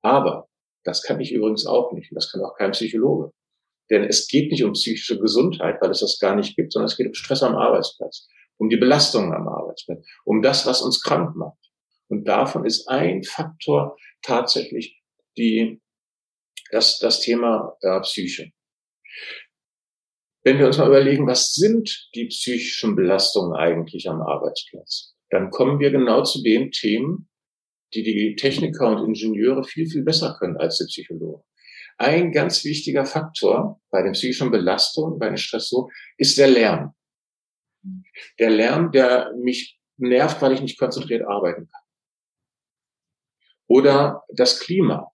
Aber 0.01 0.49
das 0.83 1.03
kann 1.03 1.19
ich 1.19 1.31
übrigens 1.31 1.65
auch 1.65 1.91
nicht 1.93 2.11
das 2.13 2.31
kann 2.31 2.41
auch 2.41 2.55
kein 2.55 2.71
Psychologe. 2.71 3.31
Denn 3.89 4.03
es 4.03 4.27
geht 4.27 4.51
nicht 4.51 4.63
um 4.63 4.73
psychische 4.73 5.19
Gesundheit, 5.19 5.81
weil 5.81 5.91
es 5.91 6.01
das 6.01 6.19
gar 6.19 6.35
nicht 6.35 6.55
gibt, 6.55 6.73
sondern 6.73 6.87
es 6.87 6.97
geht 6.97 7.07
um 7.07 7.13
Stress 7.13 7.41
am 7.41 7.55
Arbeitsplatz, 7.55 8.27
um 8.57 8.69
die 8.69 8.77
Belastungen 8.77 9.33
am 9.33 9.47
Arbeitsplatz, 9.47 10.05
um 10.25 10.41
das, 10.41 10.65
was 10.67 10.81
uns 10.81 11.01
krank 11.01 11.35
macht. 11.35 11.57
Und 12.07 12.27
davon 12.27 12.65
ist 12.65 12.87
ein 12.87 13.23
Faktor 13.23 13.97
tatsächlich 14.21 15.01
die 15.37 15.81
das, 16.71 16.99
das 16.99 17.21
Thema 17.21 17.75
äh, 17.81 17.99
Psyche. 18.01 18.51
Wenn 20.43 20.57
wir 20.57 20.67
uns 20.67 20.77
mal 20.77 20.87
überlegen, 20.87 21.27
was 21.27 21.53
sind 21.53 22.09
die 22.15 22.27
psychischen 22.27 22.95
Belastungen 22.95 23.57
eigentlich 23.57 24.09
am 24.09 24.21
Arbeitsplatz, 24.21 25.15
dann 25.29 25.49
kommen 25.51 25.79
wir 25.79 25.91
genau 25.91 26.23
zu 26.23 26.41
den 26.41 26.71
Themen, 26.71 27.29
die 27.93 28.03
die 28.03 28.35
Techniker 28.35 28.89
und 28.89 29.05
Ingenieure 29.05 29.63
viel, 29.63 29.87
viel 29.89 30.03
besser 30.03 30.35
können 30.39 30.57
als 30.57 30.77
die 30.77 30.85
Psychologen. 30.85 31.43
Ein 31.97 32.31
ganz 32.31 32.63
wichtiger 32.63 33.05
Faktor 33.05 33.81
bei 33.89 34.01
den 34.01 34.13
psychischen 34.13 34.51
Belastungen, 34.51 35.19
bei 35.19 35.27
den 35.27 35.37
Stressoren, 35.37 35.91
ist 36.17 36.37
der 36.37 36.47
Lärm. 36.47 36.93
Der 38.39 38.49
Lärm, 38.49 38.91
der 38.91 39.33
mich 39.35 39.79
nervt, 39.97 40.41
weil 40.41 40.53
ich 40.53 40.61
nicht 40.61 40.79
konzentriert 40.79 41.27
arbeiten 41.27 41.69
kann. 41.69 41.81
Oder 43.67 44.23
das 44.29 44.59
Klima. 44.59 45.11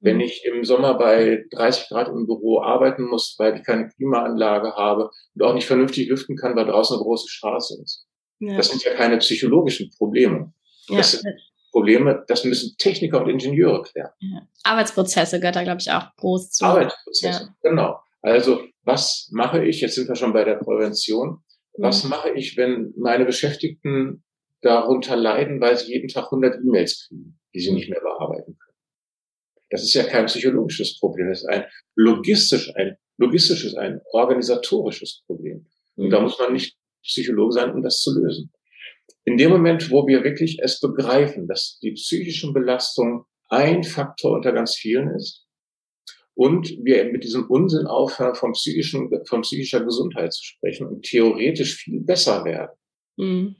Wenn 0.00 0.16
mhm. 0.16 0.22
ich 0.22 0.44
im 0.44 0.64
Sommer 0.64 0.94
bei 0.94 1.44
30 1.50 1.88
Grad 1.88 2.08
im 2.08 2.26
Büro 2.26 2.60
arbeiten 2.60 3.04
muss, 3.04 3.34
weil 3.38 3.56
ich 3.56 3.64
keine 3.64 3.88
Klimaanlage 3.88 4.74
habe 4.74 5.10
und 5.34 5.42
auch 5.42 5.54
nicht 5.54 5.66
vernünftig 5.66 6.08
lüften 6.08 6.36
kann, 6.36 6.54
weil 6.56 6.66
draußen 6.66 6.96
eine 6.96 7.02
große 7.02 7.28
Straße 7.28 7.82
ist. 7.82 8.06
Ja. 8.38 8.56
Das 8.56 8.70
sind 8.70 8.84
ja 8.84 8.94
keine 8.94 9.18
psychologischen 9.18 9.90
Probleme. 9.98 10.52
Ja. 10.88 10.98
Das 10.98 11.12
sind 11.12 11.24
Probleme, 11.70 12.24
das 12.28 12.44
müssen 12.44 12.76
Techniker 12.78 13.22
und 13.22 13.28
Ingenieure 13.28 13.82
klären. 13.82 14.10
Ja. 14.20 14.48
Arbeitsprozesse 14.64 15.38
gehört 15.38 15.56
da, 15.56 15.62
glaube 15.62 15.80
ich, 15.80 15.90
auch 15.90 16.14
groß 16.16 16.50
zu. 16.50 16.64
Arbeitsprozesse, 16.64 17.54
genau. 17.62 18.00
Also 18.22 18.60
was 18.84 19.28
mache 19.32 19.64
ich, 19.64 19.80
jetzt 19.80 19.94
sind 19.94 20.08
wir 20.08 20.16
schon 20.16 20.32
bei 20.32 20.44
der 20.44 20.54
Prävention, 20.54 21.42
was 21.76 22.04
mhm. 22.04 22.10
mache 22.10 22.30
ich, 22.30 22.56
wenn 22.56 22.92
meine 22.96 23.24
Beschäftigten 23.24 24.24
darunter 24.62 25.14
leiden, 25.14 25.60
weil 25.60 25.76
sie 25.76 25.92
jeden 25.92 26.08
Tag 26.08 26.24
100 26.24 26.56
E-Mails 26.64 27.06
kriegen, 27.06 27.38
die 27.54 27.60
sie 27.60 27.72
nicht 27.72 27.90
mehr 27.90 28.00
bearbeiten 28.00 28.58
können? 28.58 28.67
Das 29.70 29.82
ist 29.82 29.94
ja 29.94 30.04
kein 30.04 30.26
psychologisches 30.26 30.98
Problem, 30.98 31.28
das 31.28 31.42
ist 31.42 31.48
ein 31.48 31.64
logistisch, 31.94 32.72
ein 32.76 32.96
logistisches, 33.18 33.74
ein 33.74 34.00
organisatorisches 34.12 35.22
Problem. 35.26 35.66
Und 35.96 36.10
da 36.10 36.18
mhm. 36.18 36.24
muss 36.24 36.38
man 36.38 36.52
nicht 36.52 36.76
Psychologe 37.02 37.52
sein, 37.52 37.72
um 37.72 37.82
das 37.82 38.00
zu 38.00 38.18
lösen. 38.18 38.52
In 39.24 39.36
dem 39.36 39.50
Moment, 39.50 39.90
wo 39.90 40.06
wir 40.06 40.24
wirklich 40.24 40.58
es 40.62 40.80
begreifen, 40.80 41.46
dass 41.48 41.78
die 41.82 41.92
psychischen 41.92 42.54
Belastungen 42.54 43.24
ein 43.48 43.82
Faktor 43.84 44.32
unter 44.32 44.52
ganz 44.52 44.74
vielen 44.74 45.14
ist 45.14 45.46
und 46.34 46.68
wir 46.82 47.04
mit 47.10 47.24
diesem 47.24 47.46
Unsinn 47.46 47.86
aufhören, 47.86 48.34
vom 48.34 48.52
psychischen, 48.52 49.10
von 49.26 49.42
psychischer 49.42 49.84
Gesundheit 49.84 50.32
zu 50.32 50.44
sprechen 50.44 50.86
und 50.86 51.02
theoretisch 51.02 51.76
viel 51.76 52.00
besser 52.00 52.44
werden. 52.44 52.76
Mhm. 53.16 53.56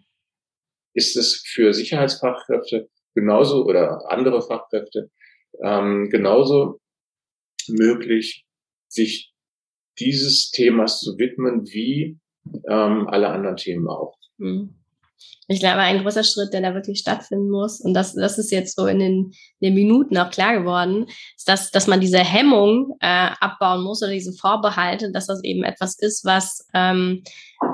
Ist 0.94 1.16
es 1.16 1.42
für 1.46 1.74
Sicherheitsfachkräfte 1.74 2.88
genauso 3.14 3.64
oder 3.64 4.10
andere 4.10 4.42
Fachkräfte 4.42 5.10
ähm, 5.62 6.08
genauso 6.10 6.80
möglich, 7.68 8.44
sich 8.88 9.32
dieses 9.98 10.50
Themas 10.50 11.00
zu 11.00 11.18
widmen, 11.18 11.66
wie 11.66 12.18
ähm, 12.68 13.08
alle 13.08 13.28
anderen 13.28 13.56
Themen 13.56 13.88
auch. 13.88 14.16
Mhm. 14.38 14.77
Ich 15.48 15.60
glaube, 15.60 15.78
ein 15.78 16.02
großer 16.02 16.24
Schritt, 16.24 16.52
der 16.52 16.60
da 16.60 16.74
wirklich 16.74 16.98
stattfinden 16.98 17.50
muss, 17.50 17.80
und 17.80 17.94
das, 17.94 18.14
das 18.14 18.38
ist 18.38 18.50
jetzt 18.50 18.76
so 18.76 18.86
in 18.86 18.98
den, 18.98 19.32
den 19.62 19.74
Minuten 19.74 20.16
auch 20.18 20.30
klar 20.30 20.58
geworden, 20.58 21.06
ist, 21.36 21.48
dass, 21.48 21.70
dass 21.70 21.86
man 21.86 22.00
diese 22.00 22.18
Hemmung 22.18 22.96
äh, 23.00 23.30
abbauen 23.40 23.82
muss 23.82 24.02
oder 24.02 24.12
diese 24.12 24.32
Vorbehalte, 24.32 25.10
dass 25.10 25.26
das 25.26 25.42
eben 25.44 25.64
etwas 25.64 25.98
ist, 25.98 26.24
was, 26.24 26.66
ähm, 26.74 27.22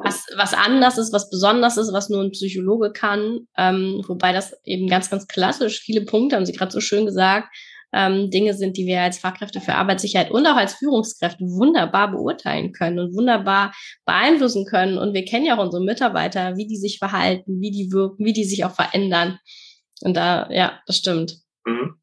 was, 0.04 0.24
was 0.36 0.54
anders 0.54 0.98
ist, 0.98 1.12
was 1.12 1.30
besonders 1.30 1.76
ist, 1.76 1.92
was 1.92 2.08
nur 2.08 2.22
ein 2.22 2.30
Psychologe 2.30 2.92
kann. 2.92 3.48
Ähm, 3.56 4.02
wobei 4.06 4.32
das 4.32 4.54
eben 4.64 4.88
ganz, 4.88 5.10
ganz 5.10 5.26
klassisch, 5.26 5.80
viele 5.80 6.04
Punkte, 6.04 6.36
haben 6.36 6.46
Sie 6.46 6.52
gerade 6.52 6.72
so 6.72 6.80
schön 6.80 7.06
gesagt, 7.06 7.48
ähm, 7.94 8.30
Dinge 8.30 8.54
sind, 8.54 8.76
die 8.76 8.86
wir 8.86 9.02
als 9.02 9.18
Fachkräfte 9.18 9.60
für 9.60 9.74
Arbeitssicherheit 9.74 10.30
und 10.30 10.46
auch 10.46 10.56
als 10.56 10.74
Führungskräfte 10.74 11.44
wunderbar 11.44 12.10
beurteilen 12.10 12.72
können 12.72 12.98
und 12.98 13.14
wunderbar 13.14 13.72
beeinflussen 14.04 14.66
können. 14.66 14.98
Und 14.98 15.14
wir 15.14 15.24
kennen 15.24 15.46
ja 15.46 15.56
auch 15.56 15.62
unsere 15.62 15.82
Mitarbeiter, 15.82 16.56
wie 16.56 16.66
die 16.66 16.76
sich 16.76 16.98
verhalten, 16.98 17.60
wie 17.60 17.70
die 17.70 17.92
wirken, 17.92 18.24
wie 18.24 18.32
die 18.32 18.44
sich 18.44 18.64
auch 18.64 18.74
verändern. 18.74 19.38
Und 20.02 20.16
da, 20.16 20.48
ja, 20.50 20.80
das 20.86 20.96
stimmt. 20.98 21.38
Mhm. 21.64 21.94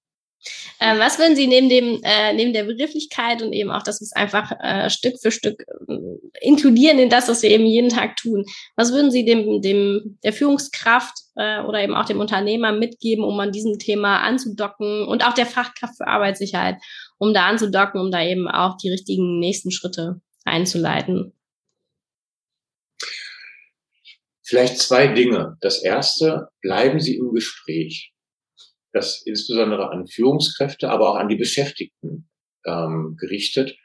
Ähm, 0.79 0.97
was 0.99 1.19
würden 1.19 1.35
Sie 1.35 1.47
neben 1.47 1.69
dem 1.69 2.01
äh, 2.03 2.33
neben 2.33 2.53
der 2.53 2.63
Begrifflichkeit 2.63 3.41
und 3.41 3.53
eben 3.53 3.69
auch, 3.69 3.83
dass 3.83 4.01
wir 4.01 4.05
es 4.05 4.13
einfach 4.13 4.51
äh, 4.59 4.89
Stück 4.89 5.19
für 5.21 5.31
Stück 5.31 5.61
äh, 5.61 5.93
inkludieren 6.41 6.97
in 6.97 7.09
das, 7.09 7.27
was 7.27 7.43
wir 7.43 7.51
eben 7.51 7.65
jeden 7.65 7.89
Tag 7.89 8.15
tun, 8.15 8.45
was 8.75 8.91
würden 8.91 9.11
Sie 9.11 9.23
dem 9.23 9.61
dem 9.61 10.17
der 10.23 10.33
Führungskraft 10.33 11.13
äh, 11.35 11.61
oder 11.61 11.83
eben 11.83 11.93
auch 11.93 12.05
dem 12.05 12.19
Unternehmer 12.19 12.71
mitgeben, 12.71 13.23
um 13.23 13.39
an 13.39 13.51
diesem 13.51 13.77
Thema 13.77 14.21
anzudocken 14.21 15.05
und 15.07 15.25
auch 15.25 15.33
der 15.33 15.45
Fachkraft 15.45 15.97
für 15.97 16.07
Arbeitssicherheit, 16.07 16.77
um 17.19 17.33
da 17.33 17.45
anzudocken, 17.45 18.01
um 18.01 18.09
da 18.09 18.23
eben 18.23 18.47
auch 18.47 18.77
die 18.77 18.89
richtigen 18.89 19.39
nächsten 19.39 19.71
Schritte 19.71 20.21
einzuleiten? 20.43 21.33
Vielleicht 24.43 24.79
zwei 24.79 25.07
Dinge. 25.07 25.57
Das 25.61 25.81
erste, 25.81 26.49
bleiben 26.61 26.99
Sie 26.99 27.15
im 27.15 27.31
Gespräch 27.31 28.11
das 28.93 29.21
insbesondere 29.25 29.89
an 29.89 30.07
Führungskräfte, 30.07 30.89
aber 30.89 31.09
auch 31.09 31.15
an 31.15 31.29
die 31.29 31.35
Beschäftigten 31.35 32.29
ähm, 32.65 33.15
gerichtet. 33.19 33.77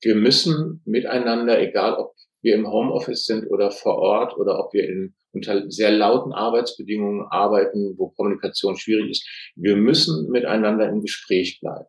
Wir 0.00 0.14
müssen 0.14 0.82
miteinander, 0.84 1.60
egal 1.60 1.94
ob 1.94 2.14
wir 2.42 2.54
im 2.54 2.66
Homeoffice 2.66 3.24
sind 3.24 3.46
oder 3.46 3.70
vor 3.70 3.98
Ort 3.98 4.36
oder 4.36 4.58
ob 4.58 4.72
wir 4.72 4.88
in 4.88 5.14
unter 5.32 5.70
sehr 5.70 5.90
lauten 5.90 6.32
Arbeitsbedingungen 6.32 7.26
arbeiten, 7.30 7.94
wo 7.96 8.10
Kommunikation 8.10 8.76
schwierig 8.76 9.10
ist, 9.10 9.52
wir 9.56 9.76
müssen 9.76 10.28
miteinander 10.28 10.88
im 10.88 11.00
Gespräch 11.00 11.58
bleiben. 11.60 11.86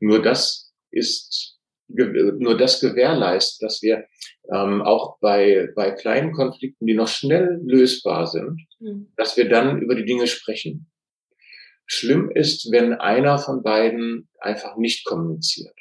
Nur 0.00 0.22
das 0.22 0.72
ist 0.90 1.58
nur 1.88 2.56
das 2.56 2.80
gewährleistet, 2.80 3.62
dass 3.62 3.82
wir 3.82 4.04
ähm, 4.52 4.82
auch 4.82 5.18
bei, 5.20 5.70
bei 5.74 5.90
kleinen 5.90 6.32
Konflikten, 6.32 6.86
die 6.86 6.94
noch 6.94 7.08
schnell 7.08 7.60
lösbar 7.64 8.26
sind, 8.26 8.66
mhm. 8.78 9.10
dass 9.16 9.38
wir 9.38 9.48
dann 9.48 9.80
über 9.80 9.94
die 9.94 10.04
Dinge 10.04 10.26
sprechen. 10.26 10.90
Schlimm 11.88 12.30
ist, 12.30 12.70
wenn 12.70 12.92
einer 12.92 13.38
von 13.38 13.62
beiden 13.62 14.28
einfach 14.38 14.76
nicht 14.76 15.04
kommuniziert. 15.06 15.74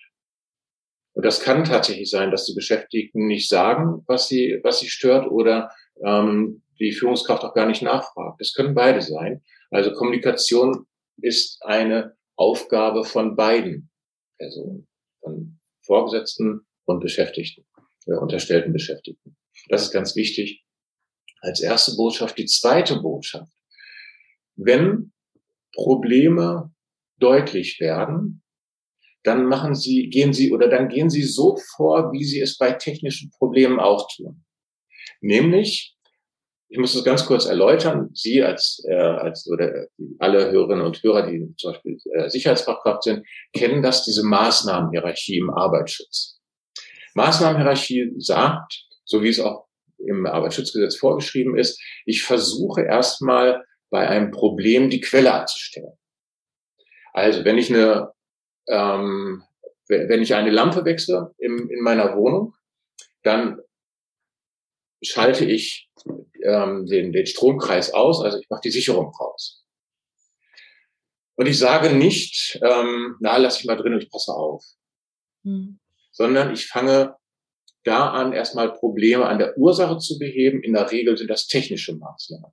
Und 1.14 1.26
das 1.26 1.42
kann 1.42 1.66
tatsächlich 1.66 2.10
sein, 2.10 2.32
dass 2.32 2.46
die 2.46 2.54
Beschäftigten 2.54 3.28
nicht 3.28 3.50
sagen, 3.50 4.04
was 4.08 4.28
sie, 4.28 4.60
was 4.64 4.80
sie 4.80 4.90
stört 4.90 5.30
oder 5.30 5.70
ähm, 6.04 6.64
die 6.80 6.94
Führungskraft 6.94 7.44
auch 7.44 7.54
gar 7.54 7.66
nicht 7.66 7.82
nachfragt. 7.82 8.40
Das 8.40 8.54
können 8.54 8.74
beide 8.74 9.02
sein. 9.02 9.44
Also 9.70 9.92
Kommunikation 9.92 10.86
ist 11.18 11.62
eine 11.64 12.16
Aufgabe 12.36 13.04
von 13.04 13.36
beiden 13.36 13.90
Personen, 14.38 14.88
von 15.20 15.60
Vorgesetzten 15.82 16.66
und 16.86 17.02
Beschäftigten, 17.02 17.66
äh, 18.06 18.14
unterstellten 18.14 18.72
Beschäftigten. 18.72 19.36
Das 19.68 19.82
ist 19.84 19.92
ganz 19.92 20.16
wichtig 20.16 20.64
als 21.42 21.62
erste 21.62 21.96
Botschaft. 21.96 22.38
Die 22.38 22.46
zweite 22.46 23.02
Botschaft. 23.02 23.52
Wenn 24.56 25.12
Probleme 25.78 26.72
deutlich 27.20 27.80
werden, 27.80 28.44
dann 29.24 29.46
machen 29.46 29.76
Sie, 29.76 30.10
gehen 30.10 30.34
Sie 30.34 30.52
oder 30.52 30.68
dann 30.70 30.90
gehen 30.90 31.10
Sie 31.10 31.24
so 31.24 31.58
vor, 31.76 32.12
wie 32.12 32.24
Sie 32.24 32.40
es 32.40 32.58
bei 32.58 32.72
technischen 32.72 33.32
Problemen 33.32 33.80
auch 33.80 34.08
tun. 34.16 34.44
Nämlich, 35.22 35.96
ich 36.70 36.78
muss 36.78 36.94
das 36.94 37.04
ganz 37.04 37.26
kurz 37.26 37.46
erläutern, 37.46 38.10
Sie 38.14 38.44
als, 38.44 38.84
äh, 38.88 38.96
als 38.96 39.50
oder 39.50 39.88
alle 40.20 40.52
Hörerinnen 40.52 40.86
und 40.86 41.02
Hörer, 41.04 41.30
die 41.30 41.54
zum 41.58 41.72
Beispiel 41.72 41.98
äh, 42.14 42.30
Sicherheitsfachkraft 42.30 43.04
sind, 43.04 43.26
kennen 43.54 43.82
das, 43.82 44.06
diese 44.06 44.24
Maßnahmenhierarchie 44.24 45.38
im 45.38 45.50
Arbeitsschutz. 45.50 46.40
Maßnahmenhierarchie 47.16 48.14
sagt, 48.18 48.86
so 49.06 49.24
wie 49.24 49.30
es 49.30 49.40
auch 49.40 49.68
im 49.98 50.26
Arbeitsschutzgesetz 50.26 50.96
vorgeschrieben 50.96 51.58
ist, 51.58 51.82
ich 52.06 52.24
versuche 52.24 52.84
erstmal 52.84 53.64
bei 53.90 54.08
einem 54.08 54.32
Problem 54.32 54.90
die 54.90 55.02
Quelle 55.02 55.34
anzustellen. 55.34 55.98
Also 57.14 57.46
wenn 57.46 57.58
ich 57.58 57.74
eine, 57.74 58.12
ähm, 58.68 59.44
wenn 59.88 60.22
ich 60.22 60.36
eine 60.36 60.52
Lampe 60.52 60.86
wechsle 60.86 61.34
im, 61.38 61.70
in 61.70 61.82
meiner 61.82 62.16
Wohnung, 62.16 62.54
dann 63.24 63.62
schalte 65.02 65.46
ich 65.46 65.90
ähm, 66.44 66.86
den, 66.86 67.12
den 67.12 67.26
Stromkreis 67.26 67.94
aus, 67.94 68.22
also 68.22 68.38
ich 68.40 68.50
mache 68.50 68.62
die 68.64 68.72
Sicherung 68.72 69.14
raus. 69.16 69.64
Und 71.36 71.46
ich 71.46 71.60
sage 71.60 71.94
nicht, 71.94 72.60
ähm, 72.64 73.16
na, 73.20 73.38
lass 73.38 73.60
ich 73.60 73.66
mal 73.66 73.76
drin 73.76 73.94
und 73.94 74.04
ich 74.04 74.10
passe 74.10 74.34
auf. 74.34 74.66
Hm. 75.44 75.80
Sondern 76.12 76.52
ich 76.52 76.66
fange 76.66 77.16
da 77.84 78.10
an, 78.10 78.34
erstmal 78.34 78.74
Probleme 78.74 79.28
an 79.28 79.38
der 79.38 79.56
Ursache 79.58 80.00
zu 80.00 80.18
beheben. 80.18 80.64
In 80.64 80.74
der 80.74 80.92
Regel 80.92 81.16
sind 81.16 81.30
das 81.30 81.48
technische 81.48 81.96
Maßnahmen. 81.96 82.52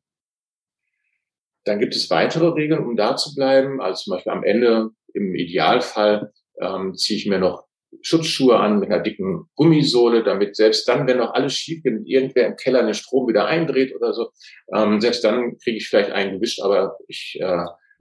Dann 1.64 1.78
gibt 1.78 1.94
es 1.94 2.10
weitere 2.10 2.48
Regeln, 2.48 2.84
um 2.84 2.96
da 2.96 3.16
zu 3.16 3.34
bleiben. 3.34 3.80
Also 3.80 4.04
zum 4.04 4.12
Beispiel 4.12 4.32
am 4.32 4.44
Ende, 4.44 4.90
im 5.14 5.34
Idealfall, 5.34 6.32
ähm, 6.60 6.94
ziehe 6.94 7.18
ich 7.18 7.26
mir 7.26 7.38
noch 7.38 7.66
Schutzschuhe 8.02 8.58
an 8.58 8.80
mit 8.80 8.90
einer 8.90 9.02
dicken 9.02 9.48
Gummisohle, 9.54 10.24
damit 10.24 10.56
selbst 10.56 10.88
dann, 10.88 11.06
wenn 11.06 11.18
noch 11.18 11.32
alles 11.32 11.54
schief 11.54 11.82
geht 11.82 11.94
und 11.94 12.06
irgendwer 12.06 12.46
im 12.46 12.56
Keller 12.56 12.82
den 12.82 12.94
Strom 12.94 13.28
wieder 13.28 13.46
eindreht 13.46 13.94
oder 13.94 14.12
so, 14.12 14.30
ähm, 14.74 15.00
selbst 15.00 15.24
dann 15.24 15.56
kriege 15.58 15.78
ich 15.78 15.88
vielleicht 15.88 16.10
einen 16.10 16.34
gewischt, 16.34 16.60
aber 16.60 16.96
ich 17.08 17.38
äh, 17.40 17.44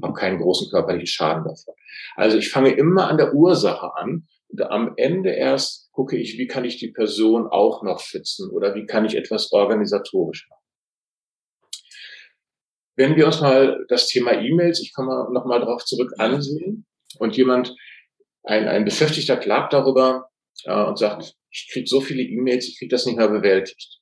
habe 0.01 0.13
keinen 0.13 0.39
großen 0.39 0.69
körperlichen 0.71 1.07
Schaden 1.07 1.43
davon. 1.43 1.75
Also 2.15 2.37
ich 2.37 2.49
fange 2.49 2.71
immer 2.71 3.07
an 3.07 3.17
der 3.17 3.33
Ursache 3.33 3.95
an 3.95 4.27
und 4.49 4.61
am 4.61 4.93
Ende 4.97 5.31
erst 5.31 5.91
gucke 5.91 6.17
ich, 6.17 6.37
wie 6.37 6.47
kann 6.47 6.65
ich 6.65 6.77
die 6.77 6.91
Person 6.91 7.47
auch 7.47 7.83
noch 7.83 7.99
schützen 7.99 8.49
oder 8.49 8.75
wie 8.75 8.85
kann 8.85 9.05
ich 9.05 9.15
etwas 9.15 9.51
organisatorisch 9.51 10.47
machen. 10.49 10.62
Wenn 12.95 13.15
wir 13.15 13.25
uns 13.25 13.41
mal 13.41 13.85
das 13.89 14.07
Thema 14.07 14.33
E-Mails, 14.33 14.79
ich 14.81 14.93
komme 14.93 15.27
noch 15.31 15.45
mal 15.45 15.59
darauf 15.59 15.83
zurück, 15.83 16.13
ansehen 16.17 16.85
und 17.17 17.35
jemand, 17.35 17.75
ein, 18.43 18.67
ein 18.67 18.85
Beschäftigter 18.85 19.37
klagt 19.37 19.73
darüber 19.73 20.29
äh, 20.65 20.83
und 20.83 20.99
sagt, 20.99 21.35
ich 21.49 21.69
kriege 21.71 21.87
so 21.87 22.01
viele 22.01 22.21
E-Mails, 22.23 22.67
ich 22.67 22.77
kriege 22.77 22.93
das 22.93 23.05
nicht 23.05 23.17
mehr 23.17 23.29
bewältigt. 23.29 23.99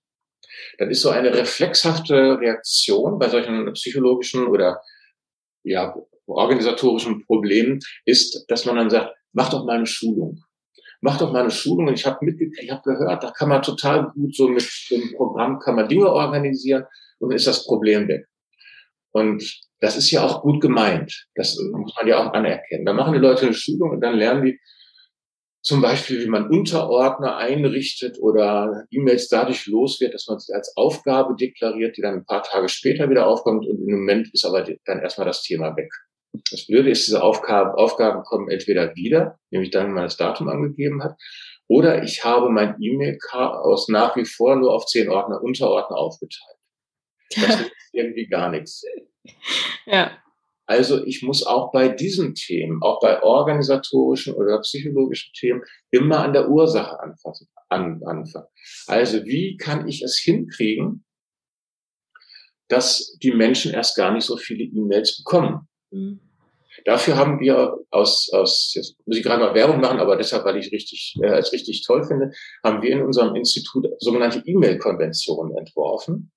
Dann 0.77 0.89
ist 0.89 1.01
so 1.01 1.09
eine 1.09 1.33
reflexhafte 1.33 2.39
Reaktion 2.39 3.19
bei 3.19 3.29
solchen 3.29 3.71
psychologischen 3.73 4.47
oder 4.47 4.81
ja, 5.63 5.95
organisatorischen 6.25 7.25
Problemen, 7.25 7.79
ist, 8.05 8.45
dass 8.47 8.65
man 8.65 8.77
dann 8.77 8.89
sagt, 8.89 9.13
mach 9.33 9.49
doch 9.49 9.65
mal 9.65 9.77
eine 9.77 9.85
Schulung. 9.85 10.43
Mach 11.01 11.17
doch 11.17 11.31
mal 11.31 11.41
eine 11.41 11.51
Schulung. 11.51 11.87
Und 11.87 11.93
ich 11.93 12.05
habe 12.05 12.23
mitgekriegt, 12.25 12.63
ich 12.63 12.71
habe 12.71 12.83
gehört, 12.83 13.23
da 13.23 13.31
kann 13.31 13.49
man 13.49 13.61
total 13.61 14.11
gut 14.13 14.35
so 14.35 14.47
mit 14.47 14.67
dem 14.89 15.13
Programm 15.15 15.59
kann 15.59 15.75
man 15.75 15.87
Dinge 15.87 16.09
organisieren 16.09 16.85
und 17.19 17.29
dann 17.29 17.37
ist 17.37 17.47
das 17.47 17.65
Problem 17.65 18.07
weg. 18.07 18.27
Und 19.13 19.61
das 19.79 19.97
ist 19.97 20.11
ja 20.11 20.23
auch 20.23 20.41
gut 20.41 20.61
gemeint. 20.61 21.27
Das 21.35 21.57
muss 21.73 21.93
man 21.97 22.07
ja 22.07 22.19
auch 22.19 22.33
anerkennen. 22.33 22.85
Da 22.85 22.93
machen 22.93 23.13
die 23.13 23.19
Leute 23.19 23.45
eine 23.47 23.53
Schulung 23.53 23.91
und 23.91 24.01
dann 24.01 24.15
lernen 24.15 24.45
die 24.45 24.59
zum 25.63 25.81
Beispiel, 25.81 26.23
wie 26.23 26.29
man 26.29 26.49
Unterordner 26.49 27.37
einrichtet 27.37 28.17
oder 28.19 28.85
E-Mails 28.89 29.27
dadurch 29.27 29.67
los 29.67 30.01
wird, 30.01 30.15
dass 30.15 30.27
man 30.27 30.39
sie 30.39 30.53
als 30.53 30.75
Aufgabe 30.75 31.35
deklariert, 31.35 31.97
die 31.97 32.01
dann 32.01 32.15
ein 32.15 32.25
paar 32.25 32.41
Tage 32.41 32.67
später 32.67 33.09
wieder 33.09 33.27
aufkommt 33.27 33.67
und 33.67 33.79
im 33.79 33.91
Moment 33.91 34.29
ist 34.33 34.43
aber 34.43 34.65
dann 34.85 34.99
erstmal 34.99 35.27
das 35.27 35.43
Thema 35.43 35.75
weg. 35.75 35.91
Das 36.49 36.65
Blöde 36.65 36.89
ist, 36.89 37.05
diese 37.05 37.21
Aufgaben, 37.21 37.71
Aufgaben 37.75 38.23
kommen 38.23 38.49
entweder 38.49 38.95
wieder, 38.95 39.37
nämlich 39.51 39.69
dann, 39.69 39.87
wenn 39.87 39.93
man 39.93 40.03
das 40.05 40.17
Datum 40.17 40.47
angegeben 40.47 41.03
hat, 41.03 41.15
oder 41.67 42.03
ich 42.03 42.23
habe 42.23 42.49
mein 42.49 42.75
E-Mail-Chaos 42.81 43.87
nach 43.89 44.15
wie 44.15 44.25
vor 44.25 44.55
nur 44.55 44.73
auf 44.73 44.87
zehn 44.87 45.09
Ordner, 45.09 45.41
Unterordner 45.43 45.97
aufgeteilt. 45.97 46.60
Das 47.35 47.61
ist 47.61 47.71
irgendwie 47.93 48.27
gar 48.27 48.49
nichts. 48.49 48.83
Ja. 49.85 50.17
Also 50.65 51.03
ich 51.05 51.21
muss 51.21 51.45
auch 51.45 51.71
bei 51.73 51.89
diesen 51.89 52.33
Themen, 52.33 52.81
auch 52.81 53.01
bei 53.01 53.21
organisatorischen 53.21 54.35
oder 54.35 54.61
psychologischen 54.61 55.33
Themen, 55.33 55.61
immer 55.89 56.19
an 56.19 56.31
der 56.31 56.49
Ursache 56.49 56.97
anfassen, 56.99 57.49
an, 57.67 58.01
anfangen. 58.05 58.47
Also 58.87 59.25
wie 59.25 59.57
kann 59.57 59.87
ich 59.87 60.01
es 60.01 60.17
hinkriegen, 60.17 61.03
dass 62.69 63.17
die 63.21 63.31
Menschen 63.31 63.73
erst 63.73 63.97
gar 63.97 64.13
nicht 64.13 64.23
so 64.23 64.37
viele 64.37 64.63
E-Mails 64.63 65.17
bekommen? 65.17 65.67
Mhm. 65.91 66.21
Dafür 66.85 67.17
haben 67.17 67.41
wir 67.41 67.75
aus, 67.89 68.29
aus 68.31 68.71
jetzt 68.73 68.95
muss 69.05 69.17
ich 69.17 69.23
gerade 69.23 69.43
mal 69.43 69.53
Werbung 69.53 69.81
machen, 69.81 69.99
aber 69.99 70.15
deshalb, 70.15 70.45
weil 70.45 70.55
ich 70.55 70.71
richtig 70.71 71.17
äh, 71.21 71.27
als 71.27 71.51
richtig 71.51 71.83
toll 71.85 72.05
finde, 72.05 72.31
haben 72.63 72.81
wir 72.81 72.91
in 72.91 73.01
unserem 73.01 73.35
Institut 73.35 73.87
sogenannte 73.99 74.41
E-Mail-Konventionen 74.45 75.57
entworfen 75.57 76.31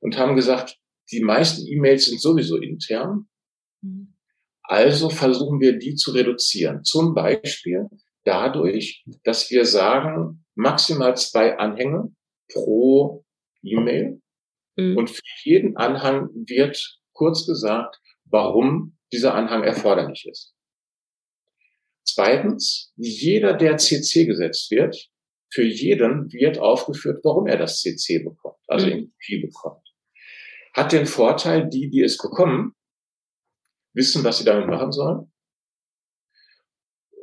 und 0.00 0.18
haben 0.18 0.36
gesagt, 0.36 0.78
die 1.10 1.20
meisten 1.20 1.66
E-Mails 1.66 2.06
sind 2.06 2.20
sowieso 2.20 2.56
intern. 2.56 3.28
Also 4.62 5.08
versuchen 5.08 5.60
wir 5.60 5.78
die 5.78 5.94
zu 5.94 6.12
reduzieren. 6.12 6.84
Zum 6.84 7.14
Beispiel 7.14 7.88
dadurch, 8.24 9.04
dass 9.24 9.50
wir 9.50 9.64
sagen, 9.64 10.44
maximal 10.54 11.16
zwei 11.16 11.56
Anhänge 11.56 12.14
pro 12.52 13.24
E-Mail. 13.62 14.20
Mhm. 14.76 14.96
Und 14.96 15.10
für 15.10 15.22
jeden 15.44 15.76
Anhang 15.76 16.28
wird 16.46 17.00
kurz 17.12 17.46
gesagt, 17.46 17.98
warum 18.26 18.98
dieser 19.12 19.34
Anhang 19.34 19.64
erforderlich 19.64 20.26
ist. 20.30 20.54
Zweitens, 22.04 22.92
jeder, 22.96 23.54
der 23.54 23.78
CC 23.78 24.26
gesetzt 24.26 24.70
wird, 24.70 25.10
für 25.50 25.64
jeden 25.64 26.30
wird 26.32 26.58
aufgeführt, 26.58 27.20
warum 27.24 27.46
er 27.46 27.56
das 27.56 27.80
CC 27.80 28.18
bekommt, 28.18 28.58
also 28.66 28.86
mhm. 28.86 28.92
in 28.92 29.12
Kopie 29.12 29.46
bekommt. 29.46 29.87
Hat 30.78 30.92
den 30.92 31.06
Vorteil, 31.06 31.68
die, 31.68 31.90
die 31.90 32.02
es 32.02 32.18
bekommen, 32.18 32.72
wissen, 33.94 34.22
was 34.22 34.38
sie 34.38 34.44
damit 34.44 34.68
machen 34.68 34.92
sollen. 34.92 35.32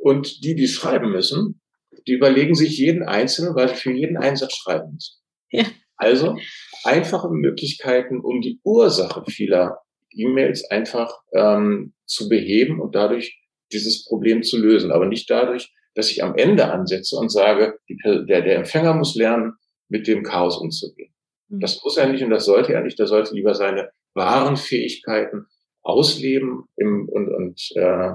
Und 0.02 0.44
die, 0.44 0.54
die 0.54 0.68
schreiben 0.68 1.10
müssen, 1.10 1.62
die 2.06 2.12
überlegen 2.12 2.54
sich 2.54 2.76
jeden 2.76 3.02
einzelnen, 3.02 3.54
weil 3.54 3.70
sie 3.70 3.76
für 3.76 3.92
jeden 3.92 4.18
Einsatz 4.18 4.54
schreiben 4.56 4.92
müssen. 4.92 5.22
Ja. 5.50 5.64
Also 5.96 6.36
einfache 6.84 7.30
Möglichkeiten, 7.30 8.20
um 8.20 8.42
die 8.42 8.60
Ursache 8.62 9.24
vieler 9.26 9.78
E-Mails 10.10 10.70
einfach 10.70 11.18
ähm, 11.32 11.94
zu 12.04 12.28
beheben 12.28 12.78
und 12.78 12.94
dadurch 12.94 13.42
dieses 13.72 14.04
Problem 14.04 14.42
zu 14.42 14.58
lösen. 14.58 14.92
Aber 14.92 15.06
nicht 15.06 15.30
dadurch, 15.30 15.72
dass 15.94 16.10
ich 16.10 16.22
am 16.22 16.36
Ende 16.36 16.70
ansetze 16.70 17.16
und 17.16 17.30
sage, 17.30 17.78
die, 17.88 17.96
der, 18.04 18.42
der 18.42 18.56
Empfänger 18.56 18.92
muss 18.92 19.14
lernen, 19.14 19.54
mit 19.88 20.06
dem 20.06 20.24
Chaos 20.24 20.58
umzugehen. 20.58 21.15
Das 21.48 21.82
muss 21.82 21.96
er 21.96 22.08
nicht 22.08 22.22
und 22.24 22.30
das 22.30 22.44
sollte 22.44 22.72
er 22.72 22.82
nicht. 22.82 22.98
Der 22.98 23.06
sollte 23.06 23.34
lieber 23.34 23.54
seine 23.54 23.90
wahren 24.14 24.56
Fähigkeiten 24.56 25.46
ausleben 25.82 26.64
im, 26.76 27.08
und, 27.08 27.28
und 27.28 27.60
äh, 27.76 28.12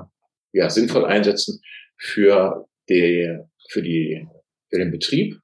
ja, 0.53 0.69
sinnvoll 0.69 1.05
einsetzen 1.05 1.61
für, 1.97 2.67
die, 2.89 3.37
für, 3.69 3.81
die, 3.81 4.27
für 4.69 4.79
den 4.79 4.91
Betrieb. 4.91 5.39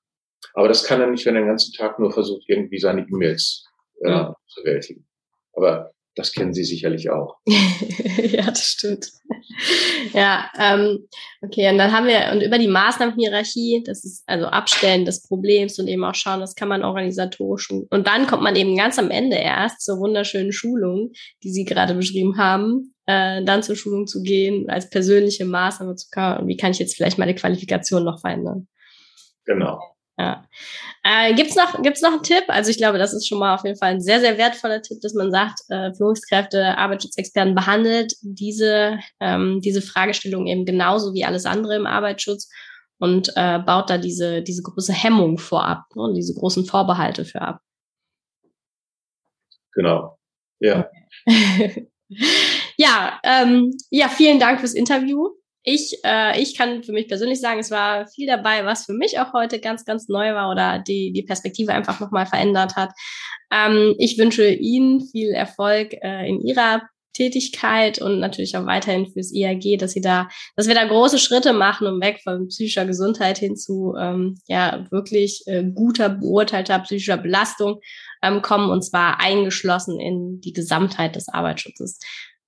Aber 0.54 0.68
das 0.68 0.84
kann 0.84 1.00
er 1.00 1.08
nicht, 1.08 1.26
wenn 1.26 1.36
er 1.36 1.42
den 1.42 1.50
ganzen 1.50 1.74
Tag 1.74 2.00
nur 2.00 2.12
versucht, 2.12 2.44
irgendwie 2.48 2.80
seine 2.80 3.02
E-Mails 3.02 3.66
äh, 4.02 4.26
zu 4.48 4.62
bewältigen. 4.64 5.08
Aber 5.54 5.92
das 6.18 6.34
kennen 6.34 6.54
Sie 6.54 6.64
sicherlich 6.64 7.10
auch. 7.10 7.38
ja, 7.46 8.46
das 8.46 8.72
stimmt. 8.72 9.12
Ja, 10.14 10.50
ähm, 10.60 11.08
okay, 11.42 11.70
und 11.72 11.78
dann 11.78 11.92
haben 11.92 12.08
wir, 12.08 12.32
und 12.34 12.42
über 12.42 12.58
die 12.58 12.68
Maßnahmenhierarchie, 12.68 13.84
das 13.86 14.04
ist 14.04 14.24
also 14.26 14.48
Abstellen 14.48 15.06
des 15.06 15.22
Problems 15.22 15.78
und 15.80 15.88
eben 15.88 16.04
auch 16.04 16.16
schauen, 16.16 16.40
das 16.40 16.56
kann 16.56 16.70
man 16.70 16.84
organisatorisch. 16.84 17.70
Und 17.70 18.08
dann 18.08 18.28
kommt 18.28 18.44
man 18.44 18.56
eben 18.56 18.76
ganz 18.76 18.98
am 18.98 19.12
Ende 19.12 19.38
erst 19.38 19.82
zur 19.82 20.00
wunderschönen 20.00 20.52
Schulung, 20.52 21.12
die 21.44 21.52
Sie 21.52 21.66
gerade 21.66 21.94
beschrieben 21.94 22.38
haben, 22.38 22.96
äh, 23.06 23.44
dann 23.44 23.64
zur 23.64 23.76
Schulung 23.76 24.08
zu 24.08 24.24
gehen, 24.24 24.70
als 24.70 24.90
persönliche 24.90 25.46
Maßnahme 25.46 25.96
zu 25.96 26.08
kommen. 26.12 26.48
Wie 26.48 26.58
kann 26.58 26.72
ich 26.72 26.80
jetzt 26.80 26.96
vielleicht 26.96 27.18
meine 27.18 27.36
Qualifikation 27.36 28.04
noch 28.04 28.20
verändern? 28.20 28.68
Genau. 29.46 29.80
Ja. 30.20 30.48
Äh, 31.04 31.36
gibt's 31.36 31.56
noch, 31.56 31.82
gibt's 31.84 32.02
noch 32.02 32.12
einen 32.12 32.24
Tipp? 32.24 32.44
Also 32.48 32.72
ich 32.72 32.78
glaube, 32.78 32.98
das 32.98 33.14
ist 33.14 33.28
schon 33.28 33.38
mal 33.38 33.54
auf 33.54 33.64
jeden 33.64 33.78
Fall 33.78 33.92
ein 33.92 34.02
sehr, 34.02 34.20
sehr 34.20 34.38
wertvoller 34.38 34.82
Tipp, 34.82 35.00
dass 35.02 35.14
man 35.14 35.32
sagt, 35.32 35.60
äh, 35.70 35.94
Führungskräfte, 35.94 36.76
Arbeitsschutzexperten 36.78 37.54
behandelt 37.54 38.14
diese, 38.22 38.98
ähm, 39.20 39.62
diese 39.62 39.84
Fragestellung 39.84 40.48
eben 40.48 40.66
genauso 40.66 41.14
wie 41.14 41.24
alles 41.24 41.46
andere 41.46 41.76
im 41.76 41.86
Arbeitsschutz 41.86 42.50
und 42.98 43.32
äh, 43.36 43.60
baut 43.60 43.92
da 43.92 44.00
diese, 44.00 44.42
diese 44.42 44.64
große 44.64 44.92
Hemmung 44.92 45.38
vorab 45.38 45.84
ne, 45.96 46.02
und 46.02 46.16
diese 46.16 46.34
großen 46.34 46.66
Vorbehalte 46.66 47.24
für 47.24 47.42
ab. 47.42 47.62
Genau. 49.74 50.18
Ja. 50.60 50.90
ja, 52.78 53.20
ähm, 53.24 53.72
ja, 53.92 54.10
vielen 54.10 54.40
Dank 54.40 54.60
fürs 54.62 54.74
Interview 54.74 55.37
ich, 55.70 56.00
äh, 56.06 56.42
ich 56.42 56.56
kann 56.56 56.82
für 56.82 56.94
mich 56.94 57.10
persönlich 57.10 57.42
sagen, 57.42 57.60
es 57.60 57.72
war 57.72 58.08
viel 58.08 58.26
dabei, 58.26 58.64
was 58.64 58.86
für 58.86 58.94
mich 58.94 59.20
auch 59.20 59.34
heute 59.34 59.60
ganz, 59.60 59.84
ganz 59.84 60.08
neu 60.08 60.34
war 60.34 60.50
oder 60.50 60.80
die, 60.80 61.12
die 61.12 61.24
Perspektive 61.24 61.74
einfach 61.74 62.00
nochmal 62.00 62.26
verändert 62.26 62.78
hat. 62.78 62.92
Ähm, 63.52 63.94
ich 63.98 64.18
wünsche 64.18 64.48
Ihnen 64.48 65.02
viel 65.02 65.32
Erfolg 65.32 65.92
äh, 66.02 66.26
in 66.30 66.40
Ihrer 66.40 66.84
Tätigkeit 67.12 68.00
und 68.02 68.20
natürlich 68.20 68.56
auch 68.56 68.66
weiterhin 68.66 69.08
fürs 69.08 69.34
IAG, 69.34 69.78
dass 69.78 69.92
sie 69.92 70.00
da, 70.00 70.30
dass 70.56 70.68
wir 70.68 70.76
da 70.76 70.86
große 70.86 71.20
Schritte 71.20 71.52
machen, 71.52 71.88
um 71.88 72.00
weg 72.00 72.22
von 72.24 72.48
psychischer 72.48 72.86
Gesundheit 72.86 73.38
hin 73.38 73.58
zu 73.58 73.94
ähm, 74.00 74.40
ja 74.48 74.86
wirklich 74.92 75.44
äh, 75.48 75.64
guter 75.64 76.08
beurteilter 76.10 76.80
psychischer 76.80 77.18
Belastung 77.18 77.82
ähm, 78.22 78.42
kommen 78.42 78.70
und 78.70 78.84
zwar 78.84 79.20
eingeschlossen 79.20 80.00
in 80.00 80.40
die 80.40 80.54
Gesamtheit 80.54 81.16
des 81.18 81.28
Arbeitsschutzes. 81.28 82.00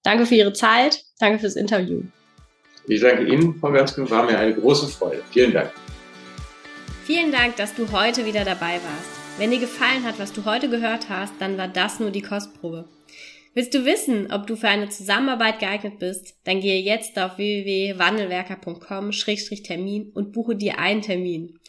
Danke 0.03 0.26
für 0.26 0.36
Ihre 0.36 0.53
Zeit, 0.53 1.01
danke 1.20 1.39
fürs 1.39 1.55
Interview. 1.55 2.03
Ich 2.89 2.99
danke 3.01 3.25
Ihnen, 3.31 3.53
Frau 3.59 3.71
Ganske, 3.71 4.09
war 4.09 4.25
mir 4.25 4.39
eine 4.39 4.55
große 4.55 4.87
Freude. 4.87 5.21
Vielen 5.29 5.53
Dank. 5.53 5.71
Vielen 7.05 7.31
Dank, 7.31 7.55
dass 7.57 7.75
du 7.75 7.91
heute 7.91 8.25
wieder 8.25 8.43
dabei 8.43 8.79
warst. 8.81 9.11
Wenn 9.37 9.51
dir 9.51 9.59
gefallen 9.59 10.03
hat, 10.03 10.17
was 10.17 10.33
du 10.33 10.45
heute 10.45 10.69
gehört 10.69 11.07
hast, 11.07 11.33
dann 11.37 11.55
war 11.55 11.67
das 11.67 11.99
nur 11.99 12.09
die 12.09 12.23
Kostprobe. 12.23 12.89
Willst 13.53 13.75
du 13.75 13.85
wissen, 13.85 14.31
ob 14.31 14.47
du 14.47 14.55
für 14.55 14.69
eine 14.69 14.89
Zusammenarbeit 14.89 15.59
geeignet 15.59 15.99
bist? 15.99 16.39
Dann 16.45 16.61
gehe 16.61 16.81
jetzt 16.81 17.19
auf 17.19 17.37
www.wandelwerker.com-termin 17.37 20.09
und 20.15 20.33
buche 20.33 20.55
dir 20.55 20.79
einen 20.79 21.03
Termin. 21.03 21.59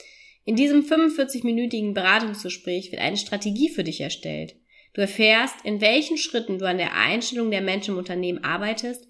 In 0.47 0.57
diesem 0.57 0.87
45-minütigen 0.87 1.93
Beratungsgespräch 1.93 2.93
wird 2.93 3.03
eine 3.03 3.19
Strategie 3.19 3.69
für 3.69 3.85
dich 3.85 4.01
erstellt. 4.01 4.57
Du 4.95 5.03
erfährst, 5.03 5.57
in 5.65 5.83
welchen 5.83 6.17
Schritten 6.17 6.59
du 6.59 6.67
an 6.67 6.79
der 6.79 6.97
Einstellung 6.97 7.51
der 7.51 7.61
Menschen 7.61 7.93
im 7.93 7.99
Unternehmen 7.99 8.43
arbeitest 8.43 9.10